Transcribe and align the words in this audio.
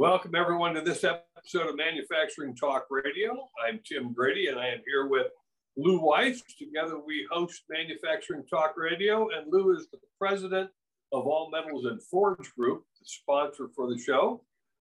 Welcome, 0.00 0.34
everyone, 0.34 0.72
to 0.76 0.80
this 0.80 1.04
episode 1.04 1.68
of 1.68 1.76
Manufacturing 1.76 2.56
Talk 2.56 2.86
Radio. 2.88 3.50
I'm 3.62 3.80
Tim 3.84 4.14
Grady, 4.14 4.46
and 4.46 4.58
I 4.58 4.68
am 4.68 4.78
here 4.86 5.08
with 5.08 5.26
Lew 5.76 6.00
Weiss. 6.00 6.42
Together, 6.58 6.98
we 6.98 7.28
host 7.30 7.64
Manufacturing 7.68 8.46
Talk 8.46 8.78
Radio, 8.78 9.28
and 9.28 9.52
Lew 9.52 9.76
is 9.76 9.88
the 9.92 9.98
president 10.18 10.70
of 11.12 11.26
All 11.26 11.50
Metals 11.50 11.84
and 11.84 12.02
Forge 12.02 12.50
Group, 12.56 12.84
the 12.98 13.04
sponsor 13.04 13.68
for 13.76 13.90
the 13.90 13.98
show. 13.98 14.42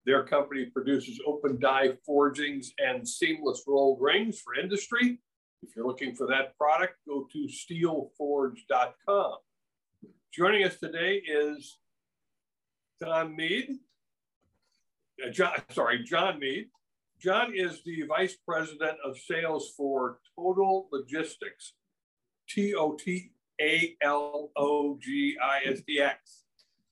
Their 0.06 0.24
company 0.24 0.68
produces 0.68 1.20
open 1.28 1.60
die 1.60 1.98
forgings 2.06 2.72
and 2.78 3.06
seamless 3.06 3.64
rolled 3.68 4.00
rings 4.00 4.40
for 4.40 4.56
industry. 4.56 5.20
If 5.62 5.76
you're 5.76 5.88
looking 5.88 6.16
for 6.16 6.26
that 6.28 6.58
product, 6.58 6.96
go 7.06 7.28
to 7.34 7.50
steelforge.com. 7.50 9.34
Joining 10.34 10.64
us 10.64 10.80
today 10.80 11.16
is 11.16 11.80
Tom 13.04 13.36
Mead. 13.36 13.78
Uh, 15.26 15.32
John, 15.32 15.54
sorry, 15.70 16.04
John 16.04 16.40
Mead. 16.40 16.68
John 17.20 17.54
is 17.56 17.82
the 17.84 18.04
vice 18.08 18.36
president 18.48 18.98
of 19.06 19.18
sales 19.18 19.74
for 19.78 20.20
Totalogistix, 20.38 21.74
T 22.50 22.74
O 22.74 22.94
T 22.94 23.32
A 23.62 23.96
L 24.02 24.50
O 24.56 24.98
G 25.00 25.38
I 25.42 25.60
S 25.70 25.82
T 25.88 26.00
X. 26.00 26.44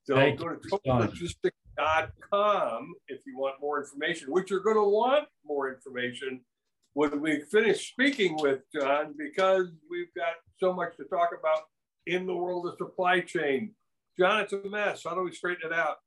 So 0.04 0.16
Thank 0.16 0.40
go 0.40 0.50
to 0.50 0.56
totalogistix.com 0.56 2.94
if 3.08 3.22
you 3.26 3.38
want 3.38 3.56
more 3.62 3.82
information, 3.82 4.32
which 4.32 4.52
you're 4.52 4.62
going 4.62 4.76
to 4.76 4.84
want 4.84 5.28
more 5.46 5.74
information 5.74 6.42
when 6.94 7.22
we 7.22 7.42
finish 7.52 7.92
speaking 7.92 8.38
with 8.40 8.62
John 8.74 9.14
because 9.18 9.68
we've 9.90 10.14
got 10.16 10.34
so 10.60 10.74
much 10.74 10.98
to 10.98 11.06
talk 11.06 11.30
about 11.38 11.62
in 12.08 12.26
the 12.26 12.36
world 12.36 12.66
of 12.68 12.76
supply 12.78 13.22
chain. 13.22 13.74
John, 14.18 14.42
it's 14.42 14.54
a 14.54 14.68
mess. 14.68 15.04
How 15.06 15.14
do 15.16 15.24
we 15.24 15.32
straighten 15.32 15.72
it 15.72 15.78
out? 15.78 15.98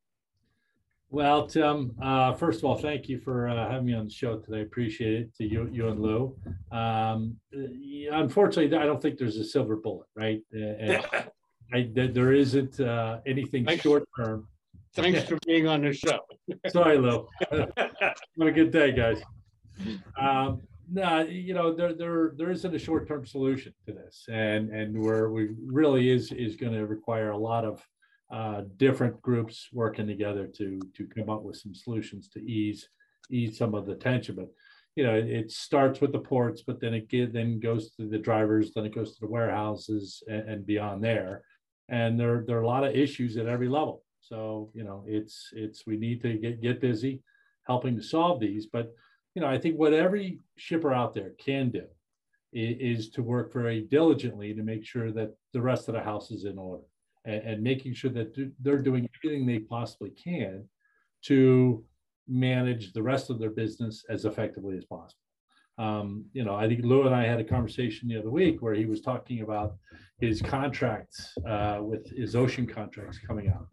Well, 1.12 1.46
Tim, 1.46 1.94
uh, 2.00 2.32
first 2.32 2.60
of 2.60 2.64
all, 2.64 2.78
thank 2.78 3.06
you 3.06 3.18
for 3.18 3.46
uh, 3.46 3.70
having 3.70 3.84
me 3.84 3.92
on 3.92 4.06
the 4.06 4.10
show 4.10 4.38
today. 4.38 4.62
Appreciate 4.62 5.12
it 5.12 5.34
to 5.36 5.44
you, 5.44 5.68
you 5.70 5.88
and 5.88 6.00
Lew. 6.00 6.34
Um, 6.72 7.36
unfortunately, 7.52 8.74
I 8.74 8.86
don't 8.86 9.00
think 9.00 9.18
there's 9.18 9.36
a 9.36 9.44
silver 9.44 9.77
bullet, 9.77 10.06
right? 10.16 10.40
Uh, 10.56 11.02
I, 11.74 11.90
there 11.92 12.33
isn't 12.33 12.80
uh, 12.80 13.18
anything 13.27 13.66
Thanks. 13.66 13.83
short 13.83 14.08
term. 14.16 14.48
Thanks 14.94 15.24
for 15.24 15.36
being 15.46 15.68
on 15.68 15.83
the 15.83 15.92
show. 15.92 16.20
Sorry, 16.68 16.96
Lew. 16.96 17.28
Have 17.50 18.16
a 18.40 18.50
good 18.50 18.70
day, 18.70 18.92
guys. 18.92 19.20
Um, 20.18 20.62
no, 20.90 21.20
you 21.24 21.52
know 21.52 21.74
there 21.74 21.92
there 21.92 22.33
there 22.38 22.50
isn't 22.50 22.74
a 22.74 22.78
short 22.78 23.06
term 23.06 23.27
solution 23.27 23.74
to 23.86 23.92
this, 23.92 24.24
and 24.30 24.70
and 24.70 24.98
where 24.98 25.30
we 25.30 25.50
really 25.62 26.08
is 26.08 26.33
is 26.33 26.56
going 26.56 26.72
to 26.72 26.86
require 26.86 27.33
a 27.33 27.38
lot 27.38 27.66
of 27.66 27.86
uh, 28.33 28.62
different 28.78 29.20
groups 29.20 29.69
working 29.72 30.06
together 30.06 30.47
to 30.47 30.80
to 30.97 31.06
come 31.06 31.28
up 31.28 31.42
with 31.42 31.56
some 31.56 31.75
solutions 31.75 32.28
to 32.28 32.41
ease 32.41 32.89
ease 33.30 33.58
some 33.58 33.74
of 33.74 33.86
the 33.86 33.94
tension. 33.94 34.34
But 34.34 34.48
you 34.97 35.05
know, 35.05 35.14
it, 35.14 35.28
it 35.28 35.50
starts 35.50 36.00
with 36.00 36.12
the 36.12 36.19
ports, 36.19 36.62
but 36.66 36.80
then 36.80 36.94
it 36.94 37.08
get, 37.08 37.33
then 37.33 37.61
goes 37.61 37.92
to 37.92 38.08
the 38.08 38.19
drivers, 38.19 38.72
then 38.74 38.84
it 38.84 38.94
goes 38.94 39.14
to 39.14 39.20
the 39.20 39.30
warehouses 39.30 40.22
and, 40.28 40.48
and 40.48 40.66
beyond 40.66 41.05
there. 41.05 41.42
And 41.89 42.19
there 42.19 42.44
there 42.47 42.56
are 42.56 42.62
a 42.62 42.66
lot 42.66 42.84
of 42.84 42.97
issues 42.97 43.36
at 43.36 43.47
every 43.47 43.69
level. 43.69 44.02
So 44.20 44.70
you 44.72 44.84
know, 44.84 45.05
it's 45.06 45.50
it's 45.52 45.86
we 45.86 45.98
need 45.98 46.22
to 46.22 46.39
get 46.39 46.62
get 46.62 46.80
busy 46.80 47.22
helping 47.67 47.96
to 47.96 48.02
solve 48.02 48.41
these. 48.41 48.67
But 48.67 48.92
you 49.34 49.42
know, 49.42 49.48
I 49.48 49.58
think 49.58 49.78
what 49.78 49.92
every 49.92 50.40
shipper 50.57 50.92
out 50.92 51.12
there 51.12 51.33
can 51.39 51.70
do 51.70 51.84
is, 52.55 53.01
is 53.01 53.11
to 53.11 53.23
work 53.23 53.52
very 53.52 53.83
diligently 53.83 54.55
to 54.55 54.62
make 54.62 54.86
sure 54.86 55.12
that 55.12 55.34
the 55.52 55.61
rest 55.61 55.89
of 55.89 55.95
the 55.95 56.02
house 56.02 56.30
is 56.30 56.45
in 56.46 56.57
order 56.57 56.84
and, 57.24 57.42
and 57.42 57.62
making 57.62 57.94
sure 57.94 58.10
that 58.10 58.52
they're 58.60 58.78
doing 58.78 59.08
everything 59.16 59.46
they 59.46 59.58
possibly 59.58 60.10
can 60.10 60.68
to 61.22 61.84
manage 62.28 62.92
the 62.92 63.02
rest 63.02 63.30
of 63.30 63.38
their 63.38 63.50
business 63.50 64.05
as 64.08 64.24
effectively 64.24 64.77
as 64.77 64.84
possible. 64.84 65.18
Um, 65.78 66.27
you 66.33 66.44
know, 66.44 66.55
I 66.55 66.68
think 66.68 66.84
Lew 66.84 67.06
and 67.06 67.14
I 67.14 67.24
had 67.24 67.40
a 67.40 67.44
conversation 67.44 68.08
the 68.08 68.18
other 68.18 68.30
week 68.30 68.60
where 68.60 68.74
he 68.74 68.84
was 68.84 69.00
talking 69.00 69.40
about 69.40 69.77
his 70.20 70.42
contracts 70.42 71.33
uh, 71.48 71.78
with 71.80 72.06
his 72.10 72.36
ocean 72.36 72.66
contracts 72.66 73.18
coming 73.18 73.48
out. 73.48 73.66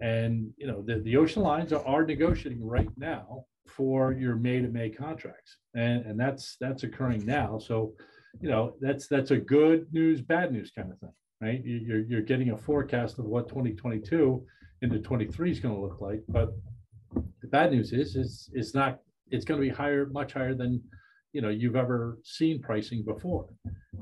And, 0.00 0.52
you 0.56 0.66
know, 0.66 0.82
the, 0.82 1.00
the 1.00 1.16
ocean 1.16 1.42
lines 1.42 1.72
are, 1.72 1.84
are 1.86 2.04
negotiating 2.04 2.64
right 2.64 2.90
now 2.96 3.44
for 3.66 4.12
your 4.12 4.36
May 4.36 4.60
to 4.60 4.68
May 4.68 4.90
contracts. 4.90 5.56
And, 5.74 6.04
and 6.04 6.20
that's 6.20 6.56
that's 6.60 6.82
occurring 6.82 7.24
now. 7.24 7.58
So, 7.58 7.94
you 8.40 8.48
know, 8.48 8.74
that's 8.80 9.06
that's 9.08 9.30
a 9.30 9.38
good 9.38 9.86
news, 9.92 10.20
bad 10.20 10.52
news 10.52 10.70
kind 10.76 10.92
of 10.92 10.98
thing 10.98 11.12
right? 11.42 11.60
You're, 11.64 12.02
you're 12.02 12.22
getting 12.22 12.50
a 12.50 12.56
forecast 12.56 13.18
of 13.18 13.24
what 13.24 13.48
2022 13.48 14.46
into 14.82 14.98
23 15.00 15.50
is 15.50 15.60
going 15.60 15.74
to 15.74 15.80
look 15.80 16.00
like. 16.00 16.22
But 16.28 16.54
the 17.14 17.48
bad 17.48 17.72
news 17.72 17.92
is, 17.92 18.14
is 18.14 18.48
it's 18.54 18.74
not, 18.74 19.00
it's 19.30 19.44
going 19.44 19.60
to 19.60 19.66
be 19.66 19.74
higher, 19.74 20.06
much 20.06 20.34
higher 20.34 20.54
than, 20.54 20.80
you 21.32 21.42
know, 21.42 21.48
you've 21.48 21.74
ever 21.74 22.18
seen 22.22 22.62
pricing 22.62 23.02
before. 23.04 23.48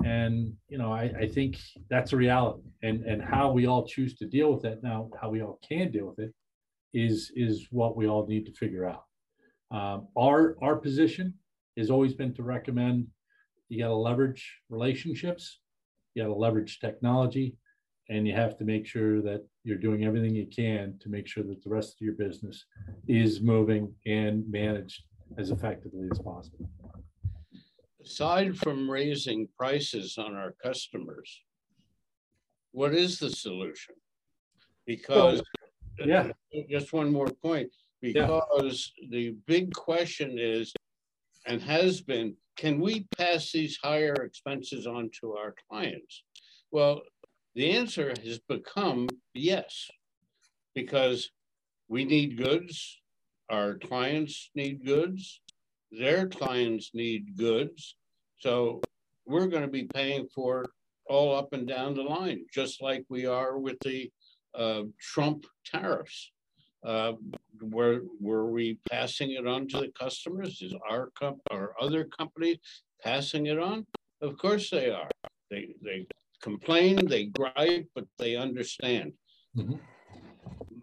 And, 0.05 0.53
you 0.69 0.77
know, 0.77 0.93
I, 0.93 1.11
I 1.21 1.27
think 1.27 1.57
that's 1.89 2.13
a 2.13 2.17
reality 2.17 2.61
and, 2.83 3.03
and 3.05 3.23
how 3.23 3.51
we 3.51 3.65
all 3.65 3.87
choose 3.87 4.15
to 4.17 4.27
deal 4.27 4.53
with 4.53 4.61
that 4.61 4.83
now, 4.83 5.09
how 5.19 5.29
we 5.29 5.41
all 5.41 5.59
can 5.67 5.91
deal 5.91 6.05
with 6.05 6.19
it 6.19 6.33
is, 6.93 7.31
is 7.35 7.67
what 7.71 7.97
we 7.97 8.07
all 8.07 8.27
need 8.27 8.45
to 8.45 8.53
figure 8.53 8.85
out. 8.85 9.05
Um, 9.71 10.07
our, 10.15 10.57
our 10.61 10.75
position 10.75 11.33
has 11.77 11.89
always 11.89 12.13
been 12.13 12.33
to 12.35 12.43
recommend 12.43 13.07
you 13.69 13.79
got 13.79 13.87
to 13.87 13.95
leverage 13.95 14.59
relationships 14.69 15.59
you 16.13 16.23
got 16.23 16.29
to 16.29 16.35
leverage 16.35 16.79
technology 16.79 17.55
and 18.09 18.27
you 18.27 18.33
have 18.33 18.57
to 18.57 18.65
make 18.65 18.85
sure 18.85 19.21
that 19.21 19.45
you're 19.63 19.77
doing 19.77 20.03
everything 20.03 20.35
you 20.35 20.47
can 20.47 20.97
to 20.99 21.09
make 21.09 21.27
sure 21.27 21.43
that 21.43 21.63
the 21.63 21.69
rest 21.69 21.95
of 21.95 22.01
your 22.01 22.15
business 22.15 22.65
is 23.07 23.41
moving 23.41 23.93
and 24.05 24.49
managed 24.49 25.03
as 25.37 25.51
effectively 25.51 26.07
as 26.11 26.19
possible. 26.19 26.69
Aside 28.03 28.57
from 28.57 28.89
raising 28.89 29.47
prices 29.57 30.17
on 30.17 30.35
our 30.35 30.53
customers, 30.61 31.41
what 32.71 32.93
is 32.93 33.19
the 33.19 33.29
solution? 33.29 33.95
Because, 34.85 35.41
oh, 36.01 36.05
yeah, 36.05 36.31
just 36.69 36.91
one 36.91 37.11
more 37.11 37.29
point, 37.41 37.69
because 38.01 38.91
yeah. 38.97 39.07
the 39.09 39.35
big 39.45 39.73
question 39.73 40.37
is 40.37 40.73
and 41.45 41.61
has 41.61 42.01
been 42.01 42.35
can 42.57 42.79
we 42.79 43.07
pass 43.17 43.51
these 43.51 43.77
higher 43.83 44.13
expenses 44.13 44.85
on 44.87 45.09
to 45.19 45.33
our 45.33 45.55
clients? 45.69 46.23
Well, 46.71 47.01
the 47.55 47.71
answer 47.71 48.13
has 48.23 48.39
become 48.47 49.07
yes, 49.33 49.89
because 50.73 51.29
we 51.87 52.05
need 52.05 52.37
goods, 52.37 52.99
our 53.49 53.75
clients 53.75 54.49
need 54.55 54.85
goods, 54.85 55.41
their 55.91 56.27
clients 56.27 56.91
need 56.93 57.37
goods. 57.37 57.95
So 58.39 58.81
we're 59.25 59.47
going 59.47 59.63
to 59.63 59.67
be 59.67 59.83
paying 59.83 60.27
for 60.33 60.65
all 61.07 61.35
up 61.35 61.51
and 61.51 61.67
down 61.67 61.95
the 61.95 62.03
line, 62.03 62.45
just 62.53 62.81
like 62.81 63.03
we 63.09 63.25
are 63.25 63.57
with 63.57 63.77
the 63.81 64.09
uh, 64.55 64.83
Trump 64.99 65.45
tariffs. 65.65 66.31
Uh, 66.83 67.13
were 67.61 68.01
were 68.19 68.49
we 68.49 68.79
passing 68.89 69.31
it 69.31 69.45
on 69.45 69.67
to 69.67 69.79
the 69.79 69.91
customers? 69.99 70.61
Is 70.61 70.73
our 70.89 71.11
comp 71.17 71.39
or 71.51 71.75
other 71.79 72.05
companies 72.05 72.57
passing 73.03 73.45
it 73.45 73.59
on? 73.59 73.85
Of 74.21 74.37
course 74.37 74.69
they 74.69 74.89
are. 74.89 75.09
They 75.49 75.75
they 75.83 76.07
complain, 76.41 77.05
they 77.05 77.25
gripe, 77.25 77.87
but 77.93 78.05
they 78.17 78.35
understand. 78.35 79.13
Mm-hmm. 79.55 79.75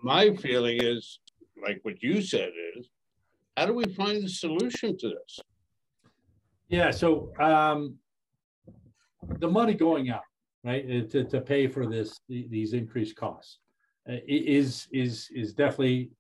My 0.03 0.37
feeling 0.37 0.79
is, 0.81 1.19
like 1.61 1.81
what 1.83 2.01
you 2.01 2.23
said, 2.23 2.51
is 2.77 2.89
how 3.57 3.67
do 3.67 3.75
we 3.75 3.85
find 3.95 4.23
the 4.23 4.29
solution 4.29 4.97
to 4.99 5.09
this? 5.09 5.41
Yeah. 6.69 6.93
So 6.93 7.33
um, 7.41 7.97
the 9.41 9.49
money 9.49 9.75
going 9.75 10.11
out, 10.11 10.23
right, 10.63 11.11
to, 11.11 11.25
to 11.25 11.41
pay 11.41 11.67
for 11.67 11.89
this 11.89 12.21
these 12.29 12.73
increased 12.73 13.17
costs 13.17 13.59
is 14.09 14.89
is 14.93 15.29
is 15.35 15.53
definitely 15.53 16.11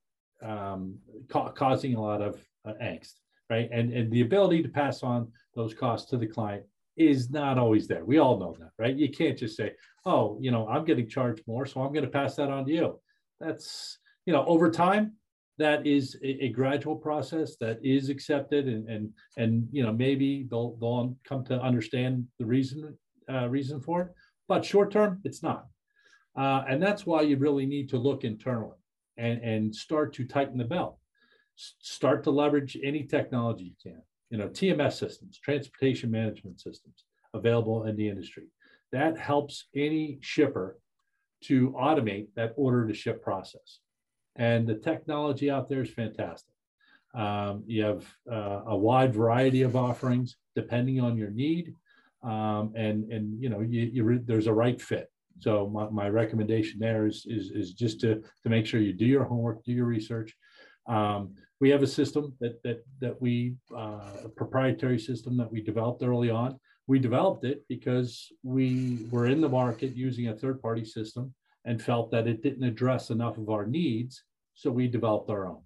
um, 0.43 0.96
ca- 1.29 1.50
causing 1.50 1.94
a 1.94 2.00
lot 2.00 2.20
of 2.23 2.40
uh, 2.67 2.75
angst, 2.82 3.14
right? 3.50 3.69
And 3.73 3.93
and 3.93 4.11
the 4.11 4.20
ability 4.20 4.62
to 4.62 4.69
pass 4.69 5.02
on 5.02 5.32
those 5.55 5.75
costs 5.75 6.11
to 6.11 6.17
the 6.17 6.26
client 6.26 6.64
is 6.96 7.31
not 7.31 7.58
always 7.58 7.87
there. 7.87 8.05
We 8.05 8.19
all 8.19 8.38
know 8.38 8.56
that, 8.58 8.70
right? 8.79 8.94
You 8.94 9.08
can't 9.11 9.38
just 9.38 9.56
say, 9.56 9.73
"Oh, 10.05 10.38
you 10.40 10.50
know, 10.50 10.69
I'm 10.69 10.85
getting 10.85 11.08
charged 11.08 11.43
more, 11.46 11.67
so 11.67 11.81
I'm 11.81 11.93
going 11.93 12.05
to 12.05 12.11
pass 12.11 12.37
that 12.37 12.50
on 12.50 12.67
to 12.67 12.73
you." 12.73 13.00
That's 13.40 13.99
you 14.26 14.32
know, 14.32 14.44
over 14.44 14.70
time, 14.70 15.14
that 15.58 15.87
is 15.87 16.17
a, 16.23 16.44
a, 16.44 16.49
gradual 16.50 16.96
process 16.96 17.56
that 17.56 17.79
is 17.84 18.08
accepted 18.08 18.69
and 18.69 18.88
and 18.88 19.11
and 19.37 19.69
you 19.73 19.82
know 19.82 19.93
maybe 19.93 20.46
they'll 20.50 20.76
they'll 20.81 21.17
come 21.25 21.44
to 21.44 21.61
understand 21.61 22.26
the 22.38 22.46
reason 22.46 22.96
uh, 23.31 23.49
reason 23.49 23.81
for 23.81 24.02
it 24.02 24.08
but 24.46 24.64
short 24.64 24.91
term 24.91 25.20
it's 25.25 25.43
not 25.43 25.67
uh, 26.36 26.64
and 26.69 26.82
that's 26.82 27.06
why 27.06 27.22
you 27.22 27.36
really 27.36 27.66
need 27.66 27.88
to 27.90 27.98
look 27.98 28.25
internally 28.25 28.76
and, 29.16 29.42
and 29.42 29.75
start 29.75 30.12
to 30.14 30.25
tighten 30.25 30.58
the 30.58 30.64
belt. 30.64 30.98
S- 31.58 31.75
start 31.80 32.25
to 32.25 32.30
leverage 32.30 32.76
any 32.82 33.04
technology 33.04 33.64
you 33.64 33.90
can. 33.90 34.02
You 34.30 34.38
know, 34.38 34.48
TMS 34.48 34.92
systems, 34.94 35.38
transportation 35.38 36.10
management 36.10 36.60
systems 36.60 37.04
available 37.34 37.84
in 37.84 37.96
the 37.96 38.08
industry. 38.08 38.44
That 38.92 39.19
helps 39.19 39.66
any 39.75 40.19
shipper 40.20 40.78
to 41.44 41.70
automate 41.70 42.28
that 42.36 42.52
order 42.56 42.86
to 42.86 42.94
ship 42.94 43.22
process. 43.22 43.81
And 44.36 44.66
the 44.66 44.76
technology 44.76 45.50
out 45.50 45.69
there 45.69 45.82
is 45.82 45.90
fantastic. 45.90 46.54
Um, 47.14 47.64
you 47.66 47.84
have 47.84 48.04
uh, 48.31 48.62
a 48.66 48.76
wide 48.76 49.14
variety 49.14 49.62
of 49.62 49.76
offerings 49.76 50.36
depending 50.54 51.00
on 51.00 51.16
your 51.16 51.31
need, 51.31 51.74
um, 52.22 52.72
and 52.76 53.10
and 53.10 53.40
you 53.42 53.48
know 53.48 53.60
you, 53.60 53.82
you 53.92 54.22
there's 54.24 54.46
a 54.46 54.52
right 54.52 54.81
fit. 54.81 55.10
So 55.40 55.69
my, 55.69 55.88
my 55.90 56.08
recommendation 56.08 56.79
there 56.81 57.06
is, 57.06 57.26
is 57.26 57.50
is 57.50 57.73
just 57.73 58.00
to 58.00 58.23
to 58.43 58.49
make 58.49 58.67
sure 58.67 58.81
you 58.81 58.93
do 58.93 59.06
your 59.06 59.25
homework, 59.25 59.64
do 59.64 59.73
your 59.73 59.87
research. 59.87 60.35
Um, 60.87 61.35
we 61.61 61.70
have 61.70 61.82
a 61.82 61.87
system 61.87 62.35
that 62.40 62.62
that 62.62 62.85
that 63.00 63.20
we 63.20 63.55
uh, 63.75 64.25
a 64.25 64.29
proprietary 64.29 64.99
system 64.99 65.37
that 65.37 65.50
we 65.50 65.61
developed 65.61 66.02
early 66.02 66.31
on. 66.31 66.58
We 66.87 66.99
developed 66.99 67.44
it 67.44 67.64
because 67.69 68.32
we 68.43 69.06
were 69.11 69.26
in 69.26 69.40
the 69.40 69.49
market 69.49 69.94
using 69.94 70.29
a 70.29 70.35
third 70.35 70.62
party 70.62 70.85
system 70.85 71.35
and 71.64 71.82
felt 71.82 72.11
that 72.11 72.26
it 72.26 72.43
didn't 72.43 72.64
address 72.64 73.11
enough 73.11 73.37
of 73.37 73.50
our 73.50 73.67
needs, 73.67 74.25
so 74.55 74.70
we 74.70 74.88
developed 74.88 75.29
our 75.29 75.46
own. 75.46 75.62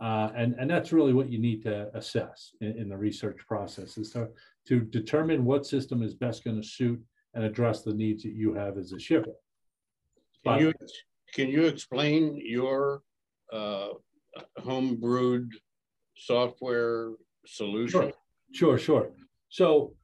Uh, 0.00 0.30
and, 0.36 0.54
and 0.58 0.70
that's 0.70 0.92
really 0.92 1.12
what 1.12 1.30
you 1.30 1.38
need 1.38 1.62
to 1.62 1.90
assess 1.96 2.52
in, 2.60 2.76
in, 2.78 2.88
the 2.88 2.96
research 2.96 3.38
process 3.48 3.98
is 3.98 4.10
to, 4.10 4.28
to 4.66 4.80
determine 4.80 5.44
what 5.44 5.66
system 5.66 6.04
is 6.04 6.14
best 6.14 6.44
going 6.44 6.60
to 6.60 6.66
suit 6.66 7.00
and 7.38 7.46
address 7.46 7.82
the 7.82 7.94
needs 7.94 8.24
that 8.24 8.32
you 8.32 8.52
have 8.52 8.76
as 8.76 8.92
a 8.92 8.98
shipper. 8.98 9.30
Can 10.44 10.58
you, 10.58 10.72
can 11.32 11.48
you 11.48 11.66
explain 11.66 12.36
your 12.44 13.02
uh, 13.52 13.90
home 14.58 14.96
brewed 14.96 15.52
software 16.16 17.12
solution? 17.46 18.12
Sure, 18.52 18.76
sure. 18.76 18.78
sure. 18.78 19.10
So 19.50 19.94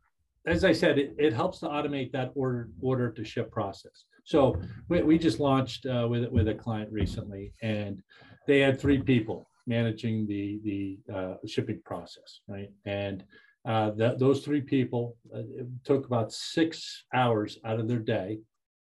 as 0.46 0.64
I 0.64 0.70
said, 0.70 0.96
it, 0.96 1.16
it 1.18 1.32
helps 1.32 1.58
to 1.60 1.66
automate 1.66 2.12
that 2.12 2.30
order 2.36 2.68
order 2.80 3.10
to 3.10 3.24
ship 3.24 3.50
process. 3.50 4.04
So 4.24 4.60
we, 4.88 5.02
we 5.02 5.18
just 5.18 5.40
launched 5.40 5.86
uh, 5.86 6.06
with 6.08 6.30
with 6.30 6.46
a 6.46 6.54
client 6.54 6.92
recently, 6.92 7.52
and 7.62 8.00
they 8.46 8.60
had 8.60 8.80
three 8.80 9.00
people 9.02 9.48
managing 9.66 10.28
the 10.28 10.60
the 10.62 10.98
uh, 11.12 11.34
shipping 11.46 11.80
process, 11.84 12.40
right? 12.46 12.70
And 12.84 13.24
uh, 13.66 13.90
that 13.92 14.18
those 14.18 14.44
three 14.44 14.60
people 14.60 15.16
uh, 15.34 15.40
took 15.84 16.06
about 16.06 16.32
six 16.32 17.04
hours 17.14 17.58
out 17.64 17.80
of 17.80 17.88
their 17.88 17.98
day 17.98 18.38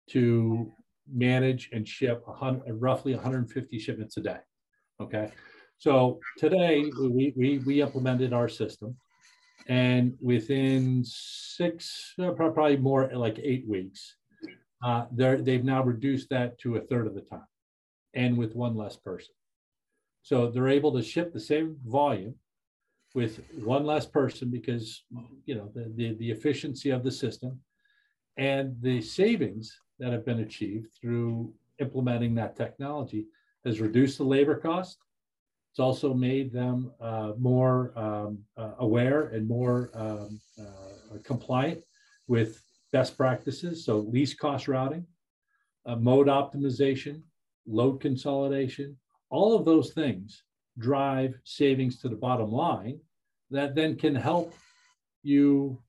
to 0.08 0.72
manage 1.12 1.68
and 1.72 1.86
ship 1.86 2.24
roughly 2.68 3.14
150 3.14 3.78
shipments 3.78 4.16
a 4.16 4.20
day. 4.20 4.38
Okay, 5.00 5.30
so 5.78 6.20
today 6.38 6.90
we 6.98 7.32
we, 7.36 7.58
we 7.58 7.82
implemented 7.82 8.32
our 8.32 8.48
system, 8.48 8.96
and 9.68 10.16
within 10.20 11.02
six, 11.04 12.14
uh, 12.22 12.30
probably 12.30 12.76
more 12.76 13.10
like 13.14 13.38
eight 13.42 13.66
weeks, 13.68 14.16
uh, 14.84 15.06
they've 15.12 15.64
now 15.64 15.82
reduced 15.82 16.28
that 16.30 16.58
to 16.60 16.76
a 16.76 16.80
third 16.80 17.06
of 17.06 17.14
the 17.14 17.22
time, 17.22 17.46
and 18.14 18.36
with 18.36 18.54
one 18.54 18.76
less 18.76 18.96
person. 18.96 19.34
So 20.22 20.50
they're 20.50 20.68
able 20.68 20.92
to 20.92 21.02
ship 21.02 21.32
the 21.32 21.40
same 21.40 21.76
volume 21.86 22.34
with 23.14 23.40
one 23.64 23.84
less 23.84 24.06
person 24.06 24.50
because 24.50 25.04
you 25.44 25.54
know 25.54 25.70
the, 25.74 25.92
the, 25.96 26.14
the 26.14 26.30
efficiency 26.30 26.90
of 26.90 27.02
the 27.02 27.10
system 27.10 27.60
and 28.36 28.76
the 28.80 29.00
savings 29.00 29.76
that 29.98 30.12
have 30.12 30.24
been 30.24 30.40
achieved 30.40 30.88
through 30.98 31.52
implementing 31.80 32.34
that 32.34 32.56
technology 32.56 33.26
has 33.64 33.80
reduced 33.80 34.18
the 34.18 34.24
labor 34.24 34.56
cost. 34.56 34.98
It's 35.72 35.80
also 35.80 36.14
made 36.14 36.52
them 36.52 36.90
uh, 37.00 37.32
more 37.38 37.92
um, 37.96 38.38
uh, 38.56 38.72
aware 38.78 39.28
and 39.28 39.46
more 39.46 39.90
um, 39.94 40.40
uh, 40.60 41.18
compliant 41.22 41.82
with 42.26 42.62
best 42.92 43.16
practices. 43.16 43.84
So 43.84 43.98
least 43.98 44.38
cost 44.38 44.68
routing, 44.68 45.06
uh, 45.86 45.96
mode 45.96 46.26
optimization, 46.26 47.22
load 47.66 48.00
consolidation, 48.00 48.96
all 49.30 49.56
of 49.56 49.64
those 49.64 49.92
things 49.92 50.42
drive 50.80 51.34
savings 51.44 52.00
to 52.00 52.08
the 52.08 52.16
bottom 52.16 52.50
line 52.50 52.98
that 53.50 53.74
then 53.74 53.96
can 53.96 54.14
help 54.14 54.54
you 55.22 55.80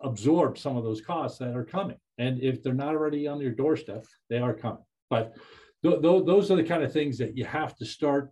absorb 0.00 0.58
some 0.58 0.76
of 0.76 0.84
those 0.84 1.00
costs 1.00 1.38
that 1.38 1.56
are 1.56 1.64
coming. 1.64 1.96
And 2.18 2.40
if 2.42 2.62
they're 2.62 2.74
not 2.74 2.94
already 2.94 3.26
on 3.26 3.40
your 3.40 3.52
doorstep, 3.52 4.04
they 4.28 4.38
are 4.38 4.54
coming. 4.54 4.84
But 5.10 5.34
th- 5.82 6.02
th- 6.02 6.24
those 6.24 6.50
are 6.50 6.56
the 6.56 6.64
kind 6.64 6.82
of 6.82 6.92
things 6.92 7.18
that 7.18 7.36
you 7.36 7.44
have 7.44 7.74
to 7.76 7.86
start 7.86 8.30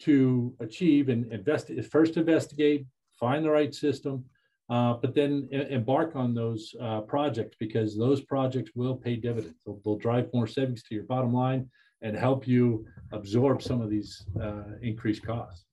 to 0.00 0.54
achieve 0.60 1.08
and 1.08 1.32
invest. 1.32 1.70
First, 1.90 2.16
investigate, 2.16 2.86
find 3.18 3.44
the 3.44 3.50
right 3.50 3.74
system, 3.74 4.24
uh, 4.68 4.94
but 4.94 5.14
then 5.14 5.48
embark 5.50 6.16
on 6.16 6.34
those 6.34 6.74
uh, 6.80 7.00
projects 7.02 7.56
because 7.58 7.96
those 7.96 8.20
projects 8.22 8.72
will 8.74 8.96
pay 8.96 9.16
dividends. 9.16 9.56
They'll, 9.64 9.80
they'll, 9.84 9.96
drive 9.96 10.28
more 10.34 10.46
savings 10.46 10.82
to 10.84 10.94
your 10.94 11.04
bottom 11.04 11.32
line 11.32 11.70
and 12.02 12.16
help 12.16 12.46
you 12.46 12.86
absorb 13.12 13.62
some 13.62 13.80
of 13.80 13.90
these 13.90 14.26
uh, 14.40 14.64
increased 14.82 15.24
costs. 15.24 15.64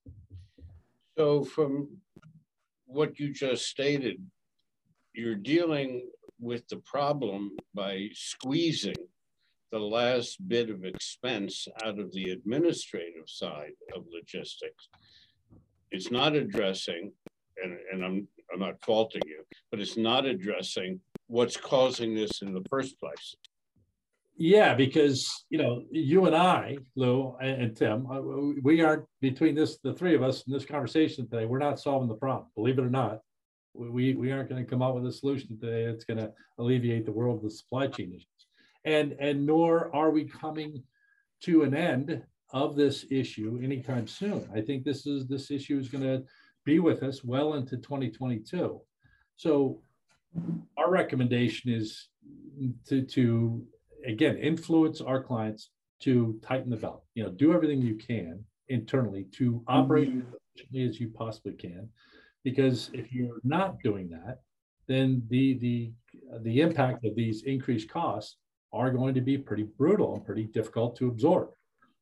So, 1.18 1.44
from 1.44 1.90
what 2.86 3.20
you 3.20 3.34
just 3.34 3.66
stated, 3.66 4.18
you're 5.14 5.36
dealing 5.36 6.10
with 6.40 6.68
the 6.68 6.78
problem 6.78 7.52
by 7.74 8.10
squeezing 8.14 8.96
the 9.72 9.80
last 9.80 10.38
bit 10.48 10.70
of 10.70 10.86
expense 10.86 11.68
out 11.84 12.00
of 12.00 12.12
the 12.14 12.32
administrative 12.32 13.28
side 13.28 13.72
of 13.96 14.06
logistics. 14.12 14.90
It's 15.92 16.12
not 16.12 16.36
addressing, 16.36 17.12
and, 17.64 17.78
and 17.92 18.06
I'm, 18.06 18.28
I'm 18.54 18.60
not 18.60 18.84
faulting 18.84 19.22
you, 19.26 19.44
but 19.72 19.80
it's 19.80 19.98
not 19.98 20.26
addressing 20.26 21.00
what's 21.28 21.58
causing 21.58 22.14
this 22.14 22.42
in 22.42 22.54
the 22.54 22.64
first 22.70 23.00
place. 23.00 23.36
Yeah, 24.36 24.74
because 24.74 25.46
you 25.50 25.60
know, 25.60 25.84
you 25.92 26.26
and 26.26 26.36
I, 26.36 26.78
Lew 26.96 27.36
and 27.40 27.76
Tim, 27.76 28.08
uh, 28.10 28.22
we 28.64 28.82
aren't 28.82 29.06
between 29.22 29.54
this 29.54 29.78
the 29.84 29.94
three 29.94 30.16
of 30.16 30.24
us 30.24 30.44
in 30.48 30.54
this 30.54 30.66
conversation 30.66 31.30
today. 31.30 31.46
We're 31.46 31.60
not 31.60 31.80
solving 31.80 32.10
the 32.10 32.16
problem, 32.16 32.48
believe 32.56 32.80
it 32.80 32.86
or 32.86 32.90
not. 32.90 33.20
We 33.76 34.16
we 34.16 34.32
aren't 34.32 34.50
going 34.50 34.64
to 34.64 34.70
come 34.70 34.82
out 34.82 34.96
with 34.96 35.06
a 35.06 35.12
solution 35.12 35.60
today 35.60 35.86
that's 35.86 36.06
going 36.06 36.20
to 36.20 36.32
alleviate 36.58 37.06
the 37.06 37.12
world 37.12 37.38
of 37.38 37.44
the 37.44 37.52
supply 37.52 37.88
chain 37.88 38.10
issues, 38.10 38.48
and 38.86 39.16
and 39.20 39.46
nor 39.46 39.96
are 39.96 40.10
we 40.10 40.26
coming 40.26 40.84
to 41.44 41.62
an 41.64 41.76
end 41.76 42.24
of 42.52 42.76
this 42.76 43.06
issue 43.12 43.60
anytime 43.64 44.08
soon. 44.08 44.48
I 44.56 44.62
think 44.62 44.84
this 44.84 45.06
is 45.06 45.28
this 45.28 45.52
issue 45.52 45.78
is 45.78 45.90
going 45.90 46.04
to 46.04 46.24
be 46.66 46.80
with 46.80 47.04
us 47.04 47.24
well 47.24 47.54
into 47.54 47.78
2022. 47.78 48.82
So 49.36 49.82
our 50.78 50.90
recommendation 50.90 51.72
is 51.72 52.08
to 52.88 53.04
to 53.04 53.66
again, 54.06 54.38
influence 54.38 55.02
our 55.02 55.22
clients 55.22 55.70
to 56.02 56.40
tighten 56.44 56.70
the 56.70 56.78
belt. 56.78 57.04
You 57.16 57.24
know, 57.24 57.30
do 57.30 57.54
everything 57.54 57.82
you 57.82 57.96
can 57.96 58.44
internally 58.70 59.26
to 59.34 59.64
operate 59.68 60.10
mm-hmm. 60.10 60.20
as 60.20 60.36
efficiently 60.56 60.90
as 60.90 61.00
you 61.00 61.10
possibly 61.10 61.54
can. 61.54 61.90
Because 62.44 62.90
if 62.94 63.14
you're 63.14 63.40
not 63.44 63.80
doing 63.84 64.10
that, 64.10 64.40
then 64.88 65.24
the 65.30 65.58
the 65.60 65.92
the 66.42 66.62
impact 66.62 67.06
of 67.06 67.16
these 67.16 67.44
increased 67.44 67.90
costs 67.90 68.38
are 68.74 68.92
going 68.92 69.14
to 69.14 69.22
be 69.22 69.38
pretty 69.38 69.64
brutal 69.64 70.16
and 70.16 70.26
pretty 70.26 70.46
difficult 70.46 70.96
to 70.98 71.08
absorb. 71.08 71.50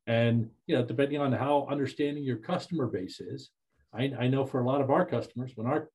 And 0.07 0.49
you 0.65 0.75
know, 0.75 0.83
depending 0.83 1.21
on 1.21 1.31
how 1.31 1.67
understanding 1.69 2.23
your 2.23 2.37
customer 2.37 2.87
base 2.87 3.19
is, 3.19 3.51
I, 3.93 4.11
I 4.19 4.27
know 4.27 4.45
for 4.45 4.61
a 4.61 4.65
lot 4.65 4.81
of 4.81 4.89
our 4.89 5.05
customers, 5.05 5.51
when 5.55 5.67
our 5.67 5.89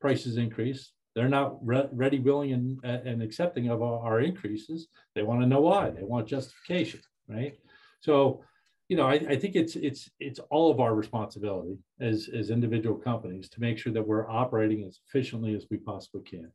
prices 0.00 0.36
increase, 0.36 0.92
they're 1.16 1.30
not 1.30 1.66
re- 1.66 1.88
ready, 1.92 2.18
willing, 2.18 2.52
and, 2.52 2.78
and 2.84 3.22
accepting 3.22 3.70
of 3.70 3.82
our, 3.82 3.98
our 4.00 4.20
increases. 4.20 4.88
They 5.14 5.22
want 5.22 5.40
to 5.40 5.46
know 5.46 5.62
why. 5.62 5.88
They 5.88 6.02
want 6.02 6.28
justification, 6.28 7.00
right? 7.26 7.58
So, 8.00 8.44
you 8.88 8.98
know, 8.98 9.06
I, 9.06 9.14
I, 9.14 9.36
think 9.36 9.56
it's 9.56 9.76
it's 9.76 10.10
it's 10.20 10.38
all 10.50 10.70
of 10.70 10.78
our 10.78 10.94
responsibility 10.94 11.78
as 12.00 12.28
as 12.28 12.50
individual 12.50 12.96
companies 12.96 13.48
to 13.48 13.60
make 13.60 13.78
sure 13.78 13.94
that 13.94 14.06
we're 14.06 14.30
operating 14.30 14.84
as 14.84 15.00
efficiently 15.08 15.54
as 15.54 15.64
we 15.70 15.78
possibly 15.78 16.20
can. 16.20 16.52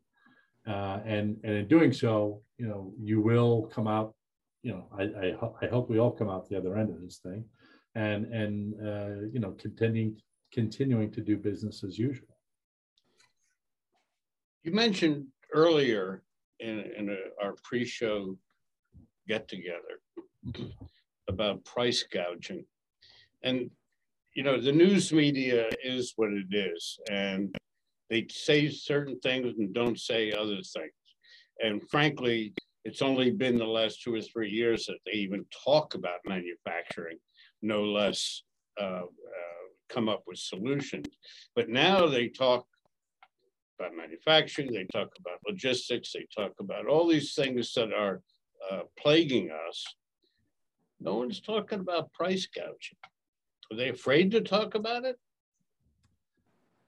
Uh, 0.67 0.99
and 1.05 1.37
and 1.43 1.53
in 1.53 1.67
doing 1.67 1.91
so, 1.91 2.41
you 2.59 2.67
know, 2.67 2.93
you 3.01 3.19
will 3.19 3.63
come 3.63 3.87
out. 3.87 4.13
You 4.61 4.73
know, 4.73 4.85
I 4.95 5.03
I, 5.03 5.65
I 5.65 5.69
hope 5.69 5.89
we 5.89 5.99
all 5.99 6.11
come 6.11 6.29
out 6.29 6.47
the 6.47 6.57
other 6.57 6.77
end 6.77 6.91
of 6.91 7.01
this 7.01 7.17
thing, 7.17 7.43
and 7.95 8.25
and 8.27 8.75
uh, 8.75 9.25
you 9.33 9.39
know, 9.39 9.51
continuing 9.57 10.21
continuing 10.53 11.09
to 11.11 11.21
do 11.21 11.35
business 11.35 11.83
as 11.83 11.97
usual. 11.97 12.30
You 14.63 14.71
mentioned 14.73 15.25
earlier 15.53 16.21
in, 16.59 16.83
in 16.97 17.09
a, 17.09 17.43
our 17.43 17.55
pre-show 17.63 18.37
get 19.27 19.47
together 19.47 19.99
about 21.27 21.65
price 21.65 22.03
gouging. 22.03 22.65
And, 23.43 23.71
you 24.35 24.43
know, 24.43 24.61
the 24.61 24.71
news 24.71 25.11
media 25.11 25.69
is 25.83 26.13
what 26.15 26.29
it 26.31 26.53
is. 26.53 26.99
And 27.09 27.55
they 28.09 28.27
say 28.29 28.69
certain 28.69 29.19
things 29.19 29.57
and 29.57 29.73
don't 29.73 29.99
say 29.99 30.31
other 30.31 30.61
things. 30.61 30.93
And 31.63 31.81
frankly, 31.89 32.53
it's 32.83 33.01
only 33.01 33.31
been 33.31 33.57
the 33.57 33.65
last 33.65 34.03
two 34.03 34.13
or 34.13 34.21
three 34.21 34.49
years 34.49 34.85
that 34.85 34.97
they 35.05 35.13
even 35.13 35.45
talk 35.65 35.95
about 35.95 36.19
manufacturing, 36.25 37.17
no 37.61 37.83
less 37.83 38.43
uh, 38.79 39.03
uh, 39.03 39.67
come 39.89 40.09
up 40.09 40.23
with 40.27 40.39
solutions. 40.39 41.07
But 41.55 41.69
now 41.69 42.07
they 42.07 42.27
talk 42.27 42.65
about 43.81 43.95
manufacturing, 43.95 44.71
they 44.71 44.85
talk 44.91 45.09
about 45.19 45.39
logistics, 45.47 46.13
they 46.13 46.25
talk 46.35 46.53
about 46.59 46.88
all 46.88 47.07
these 47.07 47.33
things 47.33 47.73
that 47.73 47.93
are 47.93 48.21
uh, 48.71 48.81
plaguing 48.97 49.50
us. 49.67 49.83
No 51.00 51.15
one's 51.15 51.41
talking 51.41 51.79
about 51.79 52.13
price 52.13 52.47
gouging. 52.47 52.97
Are 53.71 53.77
they 53.77 53.89
afraid 53.89 54.31
to 54.31 54.41
talk 54.41 54.75
about 54.75 55.05
it? 55.05 55.17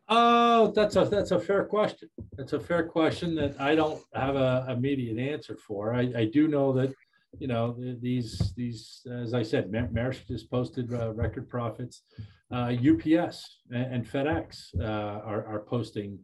Oh, 0.09 0.71
that's 0.75 0.97
a 0.97 1.05
that's 1.05 1.31
a 1.31 1.39
fair 1.39 1.63
question. 1.63 2.09
That's 2.37 2.53
a 2.53 2.59
fair 2.59 2.83
question 2.83 3.35
that 3.35 3.59
I 3.59 3.73
don't 3.73 4.03
have 4.13 4.35
a 4.35 4.67
immediate 4.69 5.17
answer 5.17 5.57
for. 5.65 5.95
I, 5.95 6.11
I 6.15 6.25
do 6.25 6.47
know 6.47 6.73
that 6.73 6.93
you 7.39 7.47
know 7.47 7.75
these 8.01 8.53
these 8.55 9.01
as 9.09 9.33
I 9.33 9.41
said, 9.41 9.71
Maersk 9.71 10.27
just 10.27 10.51
posted 10.51 10.93
uh, 10.93 11.13
record 11.13 11.49
profits. 11.49 12.03
Uh, 12.51 12.75
UPS 12.75 13.61
and, 13.71 13.95
and 13.95 14.05
FedEx 14.05 14.77
uh, 14.79 14.83
are 14.83 15.47
are 15.47 15.65
posting 15.67 16.19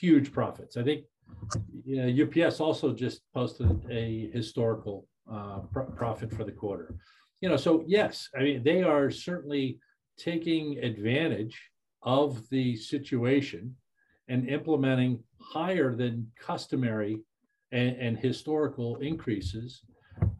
huge 0.00 0.32
profits. 0.32 0.76
I 0.76 0.82
think 0.82 1.04
you 1.84 1.96
know, 1.96 2.46
UPS 2.46 2.60
also 2.60 2.92
just 2.92 3.20
posted 3.32 3.84
a 3.90 4.30
historical 4.32 5.06
uh, 5.30 5.60
profit 5.96 6.32
for 6.32 6.44
the 6.44 6.52
quarter. 6.52 6.94
You 7.40 7.48
know, 7.48 7.56
so 7.56 7.84
yes, 7.86 8.28
I 8.36 8.42
mean 8.42 8.62
they 8.62 8.82
are 8.82 9.10
certainly 9.10 9.78
taking 10.18 10.78
advantage 10.78 11.60
of 12.02 12.48
the 12.50 12.76
situation 12.76 13.74
and 14.28 14.48
implementing 14.48 15.22
higher 15.40 15.94
than 15.94 16.30
customary 16.38 17.20
and, 17.72 17.96
and 17.96 18.18
historical 18.18 18.96
increases. 18.96 19.82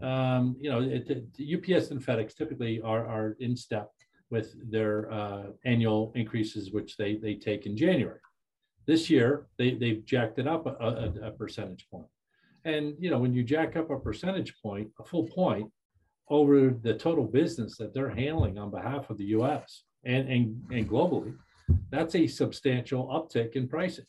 Um, 0.01 0.57
you 0.61 0.71
know, 0.71 0.81
it, 0.81 1.11
it, 1.11 1.75
UPS 1.75 1.91
and 1.91 2.01
FedEx 2.01 2.35
typically 2.35 2.81
are, 2.83 3.07
are 3.07 3.37
in 3.41 3.57
step 3.57 3.91
with 4.31 4.55
their 4.71 5.13
uh, 5.13 5.45
annual 5.65 6.13
increases, 6.15 6.73
which 6.73 6.97
they, 6.97 7.17
they 7.17 7.35
take 7.35 7.67
in 7.67 7.77
January. 7.77 8.21
This 8.87 9.09
year, 9.09 9.47
they, 9.59 9.75
they've 9.75 10.05
jacked 10.05 10.39
it 10.39 10.47
up 10.47 10.67
a, 10.67 10.71
a, 10.71 11.29
a 11.29 11.31
percentage 11.31 11.87
point. 11.91 12.07
And, 12.65 12.95
you 12.99 13.11
know, 13.11 13.19
when 13.19 13.33
you 13.33 13.43
jack 13.43 13.77
up 13.77 13.91
a 13.91 13.99
percentage 13.99 14.55
point, 14.63 14.89
a 14.99 15.05
full 15.05 15.25
point 15.25 15.71
over 16.29 16.71
the 16.71 16.95
total 16.95 17.25
business 17.25 17.77
that 17.77 17.93
they're 17.93 18.11
handling 18.11 18.59
on 18.59 18.71
behalf 18.71 19.11
of 19.11 19.19
the 19.19 19.27
US 19.27 19.85
and, 20.05 20.29
and, 20.29 20.63
and 20.71 20.89
globally, 20.89 21.35
that's 21.91 22.15
a 22.15 22.27
substantial 22.27 23.07
uptick 23.07 23.53
in 23.53 23.69
pricing. 23.69 24.07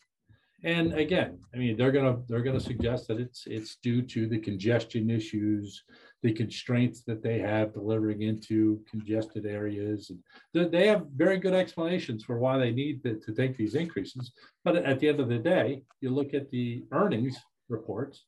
And 0.64 0.94
again, 0.94 1.38
I 1.54 1.58
mean, 1.58 1.76
they're 1.76 1.92
gonna 1.92 2.18
they're 2.28 2.42
gonna 2.42 2.60
suggest 2.60 3.08
that 3.08 3.20
it's 3.20 3.46
it's 3.46 3.76
due 3.82 4.00
to 4.02 4.26
the 4.26 4.38
congestion 4.38 5.10
issues, 5.10 5.84
the 6.22 6.32
constraints 6.32 7.02
that 7.02 7.22
they 7.22 7.38
have 7.38 7.74
delivering 7.74 8.22
into 8.22 8.82
congested 8.90 9.44
areas. 9.44 10.10
And 10.10 10.72
they 10.72 10.86
have 10.86 11.06
very 11.14 11.38
good 11.38 11.52
explanations 11.52 12.24
for 12.24 12.38
why 12.38 12.56
they 12.58 12.72
need 12.72 13.02
to, 13.02 13.20
to 13.20 13.32
take 13.32 13.56
these 13.56 13.74
increases. 13.74 14.32
But 14.64 14.76
at 14.76 14.98
the 14.98 15.08
end 15.08 15.20
of 15.20 15.28
the 15.28 15.38
day, 15.38 15.82
you 16.00 16.10
look 16.10 16.32
at 16.32 16.50
the 16.50 16.84
earnings 16.90 17.36
reports, 17.68 18.24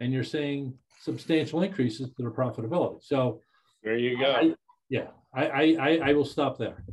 and 0.00 0.12
you're 0.12 0.22
seeing 0.22 0.74
substantial 1.00 1.62
increases 1.62 2.08
to 2.10 2.14
their 2.18 2.30
profitability. 2.30 3.02
So 3.02 3.40
there 3.82 3.96
you 3.96 4.18
go. 4.18 4.32
I, 4.32 4.54
yeah, 4.90 5.08
I, 5.34 5.76
I 5.76 6.00
I 6.10 6.12
will 6.12 6.26
stop 6.26 6.58
there. 6.58 6.84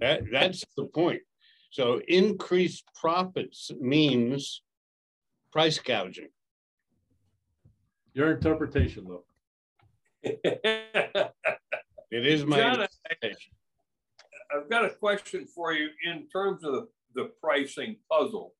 That, 0.00 0.22
that's 0.32 0.64
the 0.76 0.86
point. 0.86 1.22
So 1.74 2.00
increased 2.06 2.84
profits 2.94 3.72
means 3.80 4.62
price 5.50 5.76
gouging. 5.80 6.28
Your 8.12 8.30
interpretation, 8.30 9.08
though. 9.08 9.24
it 10.22 11.32
is 12.12 12.46
my 12.46 12.58
John, 12.58 12.80
interpretation. 12.82 13.52
I've 14.54 14.70
got 14.70 14.84
a 14.84 14.90
question 14.90 15.48
for 15.52 15.72
you 15.72 15.88
in 16.04 16.28
terms 16.28 16.62
of 16.62 16.74
the, 16.74 16.86
the 17.16 17.30
pricing 17.42 17.96
puzzle. 18.08 18.54